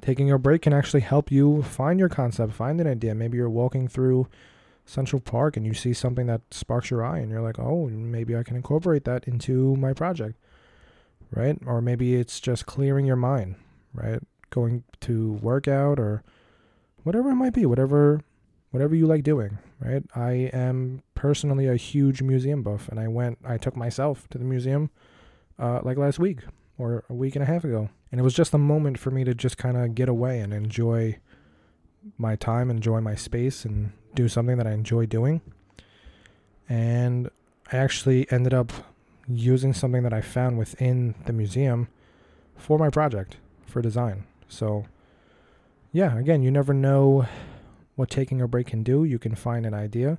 taking 0.00 0.30
a 0.30 0.38
break 0.38 0.62
can 0.62 0.72
actually 0.72 1.00
help 1.00 1.30
you 1.30 1.62
find 1.62 2.00
your 2.00 2.08
concept, 2.08 2.54
find 2.54 2.80
an 2.80 2.86
idea. 2.86 3.14
Maybe 3.14 3.36
you're 3.36 3.50
walking 3.50 3.86
through 3.88 4.28
Central 4.86 5.20
Park 5.20 5.56
and 5.56 5.66
you 5.66 5.74
see 5.74 5.92
something 5.92 6.26
that 6.26 6.40
sparks 6.50 6.90
your 6.90 7.04
eye 7.04 7.18
and 7.18 7.30
you're 7.30 7.42
like, 7.42 7.58
oh, 7.58 7.88
maybe 7.88 8.34
I 8.34 8.42
can 8.42 8.56
incorporate 8.56 9.04
that 9.04 9.24
into 9.24 9.76
my 9.76 9.92
project. 9.92 10.38
Right? 11.30 11.58
Or 11.66 11.80
maybe 11.80 12.14
it's 12.14 12.40
just 12.40 12.66
clearing 12.66 13.06
your 13.06 13.16
mind, 13.16 13.56
right? 13.94 14.20
Going 14.50 14.84
to 15.00 15.32
workout 15.34 15.98
or 15.98 16.22
whatever 17.04 17.30
it 17.30 17.36
might 17.36 17.54
be, 17.54 17.64
whatever 17.64 18.20
whatever 18.70 18.94
you 18.94 19.06
like 19.06 19.22
doing, 19.22 19.58
right? 19.84 20.02
I 20.14 20.50
am 20.52 21.02
personally 21.14 21.66
a 21.66 21.76
huge 21.76 22.22
museum 22.22 22.62
buff 22.62 22.88
and 22.88 23.00
I 23.00 23.08
went 23.08 23.38
I 23.44 23.58
took 23.58 23.76
myself 23.76 24.28
to 24.30 24.38
the 24.38 24.44
museum 24.44 24.90
uh, 25.58 25.80
like 25.82 25.96
last 25.96 26.18
week 26.18 26.40
or 26.78 27.04
a 27.08 27.14
week 27.14 27.36
and 27.36 27.42
a 27.42 27.46
half 27.46 27.64
ago. 27.64 27.90
And 28.10 28.20
it 28.20 28.24
was 28.24 28.34
just 28.34 28.54
a 28.54 28.58
moment 28.58 28.98
for 28.98 29.10
me 29.10 29.24
to 29.24 29.34
just 29.34 29.56
kind 29.56 29.76
of 29.76 29.94
get 29.94 30.08
away 30.08 30.40
and 30.40 30.52
enjoy 30.52 31.18
my 32.18 32.36
time, 32.36 32.70
enjoy 32.70 33.00
my 33.00 33.14
space, 33.14 33.64
and 33.64 33.92
do 34.14 34.28
something 34.28 34.58
that 34.58 34.66
I 34.66 34.72
enjoy 34.72 35.06
doing. 35.06 35.40
And 36.68 37.30
I 37.70 37.76
actually 37.76 38.30
ended 38.30 38.52
up 38.52 38.72
using 39.28 39.72
something 39.72 40.02
that 40.02 40.12
I 40.12 40.20
found 40.20 40.58
within 40.58 41.14
the 41.26 41.32
museum 41.32 41.88
for 42.56 42.78
my 42.78 42.90
project 42.90 43.36
for 43.66 43.80
design. 43.80 44.24
So, 44.48 44.84
yeah, 45.92 46.18
again, 46.18 46.42
you 46.42 46.50
never 46.50 46.74
know 46.74 47.26
what 47.96 48.10
taking 48.10 48.40
a 48.40 48.48
break 48.48 48.68
can 48.68 48.82
do. 48.82 49.04
You 49.04 49.18
can 49.18 49.34
find 49.34 49.66
an 49.66 49.74
idea 49.74 50.18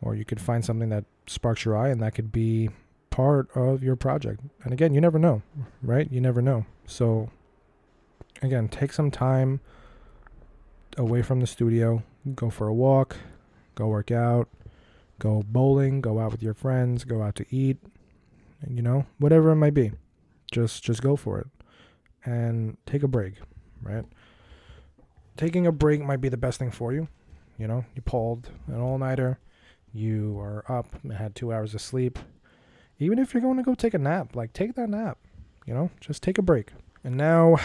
or 0.00 0.14
you 0.14 0.24
could 0.24 0.40
find 0.40 0.64
something 0.64 0.88
that 0.88 1.04
sparks 1.26 1.64
your 1.64 1.76
eye 1.76 1.88
and 1.88 2.02
that 2.02 2.14
could 2.14 2.32
be 2.32 2.70
part 3.10 3.48
of 3.54 3.82
your 3.82 3.96
project. 3.96 4.40
And 4.62 4.72
again, 4.72 4.94
you 4.94 5.00
never 5.00 5.18
know, 5.18 5.42
right? 5.82 6.10
You 6.10 6.20
never 6.20 6.40
know. 6.40 6.66
So, 6.86 7.30
again, 8.42 8.68
take 8.68 8.92
some 8.92 9.10
time 9.10 9.60
away 10.96 11.22
from 11.22 11.40
the 11.40 11.46
studio, 11.46 12.02
go 12.34 12.50
for 12.50 12.68
a 12.68 12.74
walk, 12.74 13.16
go 13.74 13.88
work 13.88 14.10
out, 14.10 14.48
go 15.18 15.42
bowling, 15.48 16.00
go 16.00 16.18
out 16.18 16.32
with 16.32 16.42
your 16.42 16.54
friends, 16.54 17.04
go 17.04 17.22
out 17.22 17.34
to 17.36 17.46
eat, 17.50 17.78
you 18.68 18.82
know, 18.82 19.06
whatever 19.18 19.50
it 19.50 19.56
might 19.56 19.74
be. 19.74 19.92
Just 20.50 20.82
just 20.82 21.02
go 21.02 21.14
for 21.14 21.38
it 21.38 21.46
and 22.24 22.76
take 22.86 23.02
a 23.02 23.08
break, 23.08 23.34
right? 23.82 24.04
Taking 25.38 25.66
a 25.66 25.72
break 25.72 26.02
might 26.02 26.20
be 26.20 26.28
the 26.28 26.36
best 26.36 26.58
thing 26.58 26.70
for 26.70 26.92
you. 26.92 27.08
You 27.56 27.68
know, 27.68 27.84
you 27.94 28.02
pulled 28.02 28.50
an 28.66 28.80
all-nighter, 28.80 29.38
you 29.94 30.38
are 30.40 30.64
up, 30.68 31.02
and 31.02 31.12
had 31.12 31.34
2 31.34 31.52
hours 31.52 31.74
of 31.74 31.80
sleep. 31.80 32.18
Even 32.98 33.18
if 33.18 33.32
you're 33.32 33.40
going 33.40 33.56
to 33.56 33.62
go 33.62 33.74
take 33.74 33.94
a 33.94 33.98
nap, 33.98 34.34
like 34.34 34.52
take 34.52 34.74
that 34.74 34.90
nap, 34.90 35.16
you 35.64 35.72
know, 35.72 35.90
just 36.00 36.22
take 36.22 36.38
a 36.38 36.42
break. 36.42 36.72
And 37.04 37.16
now 37.16 37.56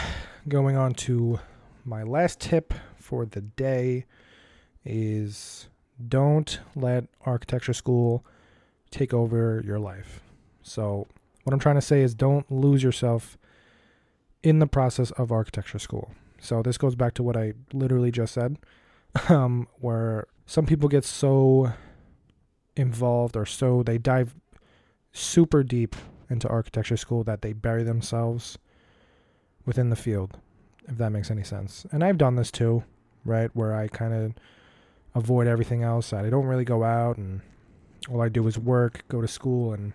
going 0.48 0.76
on 0.76 0.94
to 0.94 1.40
my 1.84 2.04
last 2.04 2.40
tip 2.40 2.72
for 2.96 3.26
the 3.26 3.40
day 3.40 4.06
is 4.84 5.68
don't 6.08 6.60
let 6.76 7.06
architecture 7.26 7.72
school 7.72 8.24
take 8.92 9.12
over 9.12 9.60
your 9.66 9.80
life. 9.80 10.20
So, 10.62 11.08
what 11.42 11.52
I'm 11.52 11.58
trying 11.58 11.74
to 11.74 11.82
say 11.82 12.02
is 12.02 12.14
don't 12.14 12.50
lose 12.50 12.82
yourself 12.82 13.36
in 14.44 14.60
the 14.60 14.66
process 14.66 15.10
of 15.12 15.32
architecture 15.32 15.80
school. 15.80 16.12
So, 16.44 16.62
this 16.62 16.78
goes 16.78 16.94
back 16.94 17.14
to 17.14 17.22
what 17.22 17.36
I 17.36 17.54
literally 17.72 18.10
just 18.10 18.34
said, 18.34 18.58
um, 19.28 19.68
where 19.80 20.26
some 20.46 20.66
people 20.66 20.88
get 20.88 21.04
so 21.04 21.72
involved 22.76 23.36
or 23.36 23.46
so 23.46 23.82
they 23.82 23.98
dive 23.98 24.34
super 25.12 25.62
deep 25.62 25.94
into 26.28 26.48
architecture 26.48 26.96
school 26.96 27.22
that 27.24 27.40
they 27.40 27.52
bury 27.52 27.82
themselves 27.82 28.58
within 29.64 29.90
the 29.90 29.96
field, 29.96 30.38
if 30.88 30.98
that 30.98 31.10
makes 31.10 31.30
any 31.30 31.44
sense. 31.44 31.86
And 31.92 32.02
I've 32.02 32.18
done 32.18 32.36
this 32.36 32.50
too, 32.50 32.82
right? 33.24 33.50
Where 33.54 33.74
I 33.74 33.88
kind 33.88 34.12
of 34.12 34.34
avoid 35.14 35.46
everything 35.46 35.82
else. 35.82 36.12
I 36.12 36.28
don't 36.28 36.46
really 36.46 36.64
go 36.64 36.82
out 36.84 37.16
and 37.16 37.40
all 38.10 38.20
I 38.20 38.28
do 38.28 38.46
is 38.46 38.58
work, 38.58 39.04
go 39.08 39.20
to 39.20 39.28
school, 39.28 39.72
and 39.72 39.92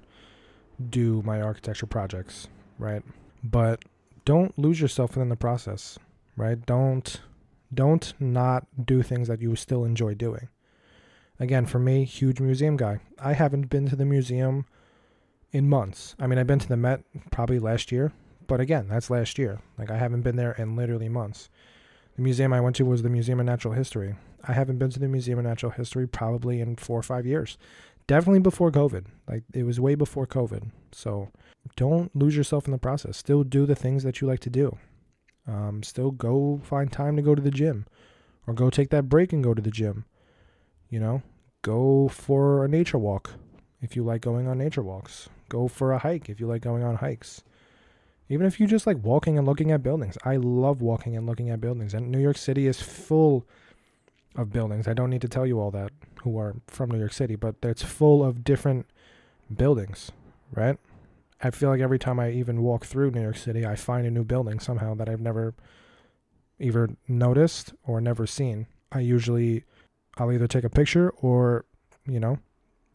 do 0.89 1.21
my 1.23 1.41
architecture 1.41 1.85
projects, 1.85 2.47
right? 2.79 3.03
But 3.43 3.83
don't 4.25 4.57
lose 4.57 4.79
yourself 4.81 5.11
within 5.11 5.29
the 5.29 5.35
process, 5.35 5.99
right? 6.39 6.65
Don't 6.65 7.21
don't 7.71 8.13
not 8.19 8.65
do 8.83 9.03
things 9.03 9.27
that 9.27 9.41
you 9.41 9.55
still 9.55 9.85
enjoy 9.85 10.15
doing. 10.15 10.49
Again, 11.39 11.65
for 11.65 11.77
me, 11.77 12.03
huge 12.03 12.39
museum 12.39 12.77
guy. 12.77 12.99
I 13.19 13.33
haven't 13.33 13.69
been 13.69 13.87
to 13.89 13.95
the 13.95 14.05
museum 14.05 14.65
in 15.51 15.69
months. 15.69 16.15
I 16.19 16.25
mean, 16.25 16.39
I've 16.39 16.47
been 16.47 16.59
to 16.59 16.67
the 16.67 16.77
Met 16.77 17.03
probably 17.31 17.59
last 17.59 17.91
year, 17.91 18.11
but 18.47 18.59
again, 18.59 18.87
that's 18.87 19.09
last 19.09 19.37
year. 19.37 19.59
Like 19.77 19.91
I 19.91 19.97
haven't 19.97 20.21
been 20.21 20.35
there 20.35 20.53
in 20.53 20.75
literally 20.75 21.09
months. 21.09 21.49
The 22.15 22.23
museum 22.23 22.53
I 22.53 22.61
went 22.61 22.75
to 22.77 22.85
was 22.85 23.03
the 23.03 23.09
Museum 23.09 23.39
of 23.39 23.45
Natural 23.45 23.73
History. 23.73 24.15
I 24.43 24.53
haven't 24.53 24.79
been 24.79 24.89
to 24.89 24.99
the 24.99 25.07
Museum 25.07 25.39
of 25.39 25.45
Natural 25.45 25.71
History 25.71 26.07
probably 26.07 26.59
in 26.59 26.75
4 26.75 26.99
or 26.99 27.03
5 27.03 27.25
years 27.25 27.57
definitely 28.09 28.39
before 28.39 28.71
COVID. 28.71 29.05
Like 29.27 29.43
it 29.53 29.63
was 29.63 29.79
way 29.79 29.93
before 29.93 30.25
COVID. 30.25 30.71
So 30.91 31.29
don't 31.75 32.13
lose 32.15 32.35
yourself 32.35 32.65
in 32.65 32.71
the 32.71 32.79
process. 32.79 33.15
Still 33.15 33.43
do 33.43 33.67
the 33.67 33.75
things 33.75 34.03
that 34.03 34.19
you 34.19 34.27
like 34.27 34.39
to 34.41 34.49
do. 34.49 34.77
Um, 35.49 35.81
still 35.81 36.11
go 36.11 36.61
find 36.63 36.91
time 36.91 37.15
to 37.15 37.23
go 37.23 37.33
to 37.33 37.41
the 37.41 37.49
gym 37.49 37.87
or 38.45 38.53
go 38.53 38.69
take 38.69 38.89
that 38.91 39.09
break 39.09 39.33
and 39.33 39.43
go 39.43 39.55
to 39.55 39.61
the 39.61 39.71
gym. 39.71 40.05
You 40.89 40.99
know, 40.99 41.23
go 41.63 42.07
for 42.07 42.63
a 42.63 42.67
nature 42.67 42.99
walk 42.99 43.31
if 43.81 43.95
you 43.95 44.03
like 44.03 44.21
going 44.21 44.47
on 44.47 44.59
nature 44.59 44.83
walks. 44.83 45.27
Go 45.49 45.67
for 45.67 45.91
a 45.91 45.99
hike 45.99 46.29
if 46.29 46.39
you 46.39 46.47
like 46.47 46.61
going 46.61 46.83
on 46.83 46.97
hikes. 46.97 47.43
Even 48.29 48.45
if 48.45 48.59
you 48.59 48.67
just 48.67 48.85
like 48.85 49.03
walking 49.03 49.39
and 49.39 49.47
looking 49.47 49.71
at 49.71 49.81
buildings. 49.81 50.17
I 50.23 50.35
love 50.35 50.81
walking 50.81 51.17
and 51.17 51.25
looking 51.25 51.49
at 51.49 51.59
buildings. 51.59 51.95
And 51.95 52.11
New 52.11 52.19
York 52.19 52.37
City 52.37 52.67
is 52.67 52.79
full 52.79 53.43
of 54.35 54.53
buildings. 54.53 54.87
I 54.87 54.93
don't 54.93 55.09
need 55.09 55.21
to 55.21 55.27
tell 55.27 55.47
you 55.47 55.59
all 55.59 55.71
that 55.71 55.91
who 56.21 56.37
are 56.37 56.55
from 56.67 56.91
New 56.91 56.99
York 56.99 57.13
City, 57.13 57.35
but 57.35 57.55
it's 57.63 57.81
full 57.81 58.23
of 58.23 58.43
different 58.43 58.85
buildings, 59.55 60.11
right? 60.51 60.77
I 61.41 61.51
feel 61.51 61.69
like 61.69 61.81
every 61.81 61.99
time 61.99 62.19
I 62.19 62.31
even 62.31 62.61
walk 62.61 62.85
through 62.85 63.11
New 63.11 63.21
York 63.21 63.37
City, 63.37 63.65
I 63.65 63.75
find 63.75 64.05
a 64.05 64.11
new 64.11 64.23
building 64.23 64.59
somehow 64.59 64.93
that 64.95 65.07
I've 65.07 65.21
never 65.21 65.53
either 66.59 66.89
noticed 67.07 67.73
or 67.85 68.01
never 68.01 68.27
seen. 68.27 68.67
I 68.91 68.99
usually 68.99 69.63
I'll 70.17 70.31
either 70.31 70.47
take 70.47 70.65
a 70.65 70.69
picture 70.69 71.11
or, 71.21 71.65
you 72.05 72.19
know, 72.19 72.39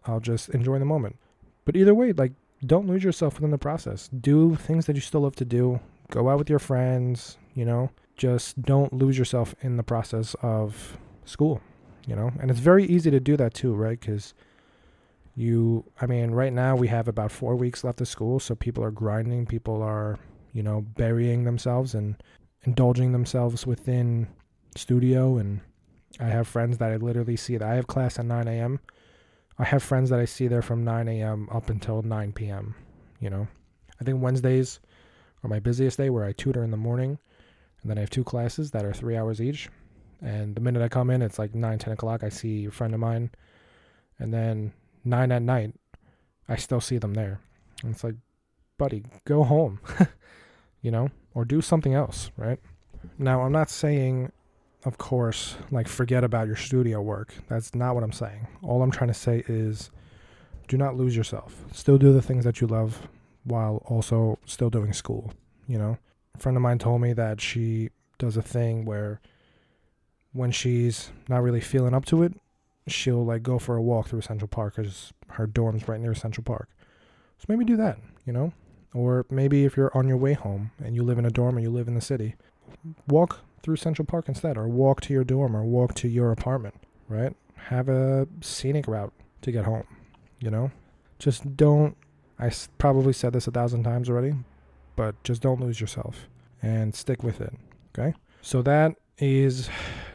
I'll 0.05 0.21
just 0.21 0.51
enjoy 0.51 0.79
the 0.79 0.85
moment. 0.85 1.17
But 1.65 1.77
either 1.77 1.95
way, 1.95 2.13
like 2.13 2.33
don't 2.67 2.87
lose 2.87 3.05
yourself 3.05 3.35
within 3.35 3.51
the 3.51 3.59
process. 3.59 4.09
Do 4.09 4.55
things 4.57 4.87
that 4.87 4.97
you 4.97 5.03
still 5.03 5.23
love 5.23 5.37
to 5.37 5.45
do. 5.45 5.81
Go 6.11 6.29
out 6.29 6.39
with 6.39 6.51
your 6.51 6.59
friends, 6.59 7.39
you 7.55 7.65
know. 7.65 7.91
Just 8.17 8.61
don't 8.63 8.93
lose 8.93 9.19
yourself 9.19 9.55
in 9.63 9.77
the 9.77 9.83
process 9.83 10.37
of 10.43 10.99
school, 11.25 11.61
you 12.07 12.15
know? 12.15 12.31
And 12.41 12.51
it's 12.51 12.61
very 12.61 12.85
easy 12.85 13.11
to 13.11 13.21
do 13.21 13.37
that 13.39 13.55
too, 13.55 13.75
right? 13.75 13.99
Because 13.99 14.35
you, 15.35 15.85
I 16.01 16.07
mean, 16.07 16.31
right 16.31 16.53
now 16.53 16.77
we 16.77 16.89
have 16.89 17.09
about 17.09 17.33
four 17.33 17.57
weeks 17.57 17.85
left 17.85 18.01
of 18.01 18.09
school, 18.09 18.39
so 18.39 18.55
people 18.55 18.85
are 18.85 18.91
grinding, 18.91 19.47
people 19.47 19.83
are, 19.83 20.19
you 20.53 20.63
know, 20.63 20.83
burying 20.97 21.45
themselves 21.45 21.95
and 21.95 22.23
indulging 22.63 23.13
themselves 23.13 23.67
within 23.67 24.29
studio. 24.77 25.37
And 25.39 25.61
I 26.21 26.27
have 26.27 26.47
friends 26.47 26.79
that 26.79 26.93
I 26.93 26.97
literally 26.97 27.37
see 27.37 27.57
that 27.57 27.69
I 27.69 27.75
have 27.75 27.87
class 27.87 28.19
at 28.19 28.27
9 28.27 28.47
a.m. 28.47 28.81
I 29.59 29.65
have 29.65 29.83
friends 29.83 30.11
that 30.11 30.21
I 30.21 30.25
see 30.25 30.49
there 30.49 30.63
from 30.63 30.85
9 30.85 31.09
a.m. 31.09 31.49
up 31.51 31.69
until 31.69 32.03
9 32.03 32.33
p.m., 32.33 32.75
you 33.21 33.31
know? 33.31 33.49
I 34.01 34.05
think 34.05 34.23
Wednesdays 34.23 34.81
are 35.43 35.49
my 35.49 35.61
busiest 35.61 35.99
day 35.99 36.11
where 36.11 36.25
I 36.25 36.33
tutor 36.33 36.65
in 36.65 36.71
the 36.71 36.77
morning. 36.77 37.19
And 37.83 37.91
then 37.91 37.99
I 37.99 38.01
have 38.01 38.11
two 38.11 38.25
classes 38.25 38.71
that 38.71 38.85
are 38.85 38.93
three 38.93 39.17
hours 39.17 39.41
each. 39.41 39.69
And 40.23 40.55
the 40.55 40.61
minute 40.61 40.83
I 40.83 40.89
come 40.89 41.11
in, 41.11 41.23
it's 41.23 41.39
like 41.39 41.55
9, 41.55 41.79
10 41.79 41.93
o'clock. 41.93 42.25
I 42.25 42.31
see 42.31 42.65
a 42.65 42.71
friend 42.71 42.95
of 42.95 43.01
mine. 43.01 43.31
And 44.19 44.33
then 44.33 44.73
9 45.05 45.33
at 45.33 45.43
night, 45.43 45.75
I 46.49 46.57
still 46.57 46.81
see 46.81 46.99
them 46.99 47.15
there. 47.15 47.41
And 47.83 47.93
it's 47.93 48.05
like, 48.05 48.17
buddy, 48.79 49.05
go 49.25 49.45
home, 49.45 49.81
you 50.83 50.91
know, 50.91 51.11
or 51.35 51.45
do 51.45 51.61
something 51.61 51.95
else, 51.95 52.31
right? 52.37 52.59
Now, 53.19 53.43
I'm 53.43 53.53
not 53.53 53.71
saying, 53.71 54.33
of 54.85 54.99
course, 54.99 55.57
like 55.71 55.89
forget 55.89 56.25
about 56.25 56.47
your 56.47 56.57
studio 56.57 57.01
work. 57.01 57.35
That's 57.49 57.75
not 57.75 57.95
what 57.95 58.05
I'm 58.05 58.13
saying. 58.13 58.47
All 58.63 58.83
I'm 58.83 58.91
trying 58.91 59.09
to 59.09 59.15
say 59.15 59.45
is 59.47 59.91
do 60.69 60.77
not 60.77 60.97
lose 60.97 61.17
yourself. 61.17 61.65
Still 61.73 61.99
do 61.99 62.13
the 62.13 62.23
things 62.23 62.45
that 62.45 62.61
you 62.61 62.67
love 62.67 63.09
while 63.45 63.83
also 63.87 64.39
still 64.47 64.71
doing 64.71 64.93
school, 64.93 65.33
you 65.67 65.79
know? 65.79 65.99
A 66.35 66.39
friend 66.39 66.57
of 66.57 66.63
mine 66.63 66.79
told 66.79 67.01
me 67.01 67.13
that 67.13 67.41
she 67.41 67.91
does 68.19 68.37
a 68.37 68.43
thing 68.43 68.85
where 68.85 69.21
when 70.33 70.51
she's 70.51 71.11
not 71.29 71.43
really 71.43 71.61
feeling 71.61 71.95
up 71.95 72.05
to 72.07 72.23
it, 72.23 72.35
she'll 72.87 73.25
like 73.25 73.43
go 73.43 73.59
for 73.59 73.77
a 73.77 73.83
walk 73.83 74.09
through 74.09 74.21
Central 74.21 74.49
Park 74.49 74.77
because 74.77 75.13
her 75.31 75.47
dorm's 75.47 75.89
right 75.89 76.01
near 76.01 76.15
Central 76.15 76.45
Park. 76.45 76.69
So 77.39 77.47
maybe 77.49 77.65
do 77.65 77.77
that, 77.77 77.99
you 78.27 78.33
know? 78.33 78.53
Or 78.93 79.27
maybe 79.31 79.65
if 79.65 79.77
you're 79.77 79.97
on 79.97 80.07
your 80.07 80.17
way 80.17 80.35
home 80.35 80.71
and 80.83 80.95
you 80.95 81.03
live 81.03 81.19
in 81.19 81.27
a 81.27 81.31
dorm 81.31 81.57
or 81.57 81.61
you 81.61 81.71
live 81.71 81.89
in 81.89 81.95
the 81.95 82.01
city, 82.01 82.37
walk 83.09 83.41
through 83.63 83.77
Central 83.77 84.07
Park 84.07 84.29
instead, 84.29 84.57
or 84.57 84.69
walk 84.69 85.01
to 85.03 85.13
your 85.13 85.25
dorm 85.25 85.57
or 85.57 85.65
walk 85.65 85.95
to 85.95 86.09
your 86.09 86.31
apartment, 86.31 86.75
right? 87.09 87.35
Have 87.69 87.89
a 87.89 88.29
scenic 88.41 88.87
route 88.87 89.13
to 89.43 89.51
get 89.51 89.65
home, 89.65 89.87
you 90.39 90.51
know? 90.51 90.71
Just 91.19 91.57
don't, 91.57 91.97
I 92.39 92.53
probably 92.79 93.13
said 93.13 93.33
this 93.33 93.47
a 93.47 93.51
thousand 93.51 93.85
times 93.85 94.11
already, 94.11 94.35
but 94.97 95.21
just 95.25 95.43
don't 95.43 95.61
lose 95.61 95.81
yourself 95.81 96.29
and 96.63 96.95
stick 96.95 97.23
with 97.23 97.41
it, 97.41 97.55
okay? 97.99 98.15
So 98.43 98.63
that 98.63 98.97
is 99.19 99.71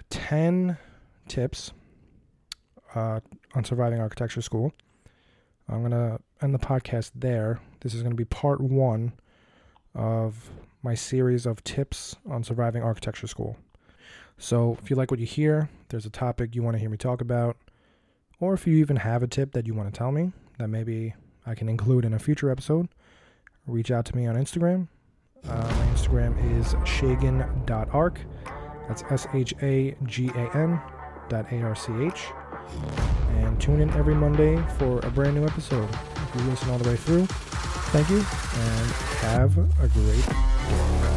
10 0.10 0.78
tips 1.28 1.74
uh, 2.96 3.20
on 3.56 3.64
surviving 3.64 4.00
architecture 4.00 4.42
school. 4.42 4.74
I'm 5.68 5.80
going 5.88 5.92
to 5.92 6.20
end 6.42 6.54
the 6.54 6.60
podcast 6.60 7.12
there. 7.16 7.60
This 7.82 7.94
is 7.94 8.02
going 8.02 8.12
to 8.12 8.18
be 8.18 8.26
part 8.26 8.60
one 8.60 9.14
of 9.94 10.50
my 10.82 10.96
series 10.96 11.46
of 11.46 11.64
tips 11.64 12.16
on 12.30 12.44
surviving 12.44 12.82
architecture 12.82 13.28
school. 13.28 13.58
So, 14.38 14.78
if 14.82 14.90
you 14.90 14.96
like 14.96 15.12
what 15.12 15.20
you 15.20 15.26
hear, 15.26 15.70
there's 15.90 16.06
a 16.06 16.10
topic 16.10 16.56
you 16.56 16.64
want 16.64 16.76
to 16.76 16.80
hear 16.80 16.90
me 16.90 16.98
talk 16.98 17.20
about, 17.20 17.58
or 18.40 18.54
if 18.54 18.66
you 18.66 18.78
even 18.78 18.96
have 18.96 19.22
a 19.22 19.28
tip 19.28 19.52
that 19.52 19.68
you 19.68 19.74
want 19.74 19.94
to 19.94 19.98
tell 19.98 20.12
me 20.12 20.32
that 20.58 20.70
maybe 20.70 21.14
I 21.46 21.56
can 21.56 21.68
include 21.68 22.06
in 22.06 22.14
a 22.14 22.20
future 22.20 22.50
episode, 22.50 22.88
reach 23.68 23.92
out 23.92 24.06
to 24.06 24.16
me 24.16 24.28
on 24.28 24.36
Instagram. 24.36 24.88
Uh, 25.48 25.56
my 25.56 25.86
Instagram 25.94 26.60
is 26.60 26.74
shagan.arch. 26.74 28.20
That's 28.88 29.04
S 29.10 29.28
H 29.34 29.54
A 29.62 29.96
G 30.06 30.30
A 30.30 30.58
N 30.58 30.82
dot 31.28 31.52
A 31.52 31.62
R 31.62 31.76
C 31.76 31.92
H. 32.02 32.28
and 33.38 33.60
tune 33.60 33.82
in 33.82 33.90
every 33.92 34.16
Monday 34.16 34.62
for 34.78 35.00
a 35.00 35.10
brand 35.10 35.36
new 35.36 35.46
episode. 35.46 35.90
If 35.90 36.36
you 36.36 36.42
listen 36.50 36.70
all 36.70 36.78
the 36.78 36.90
way 36.90 36.96
through, 36.96 37.26
thank 37.92 38.10
you 38.10 38.18
and 38.18 38.92
have 39.22 39.58
a 39.58 39.88
great 39.88 40.26
day. 40.26 41.09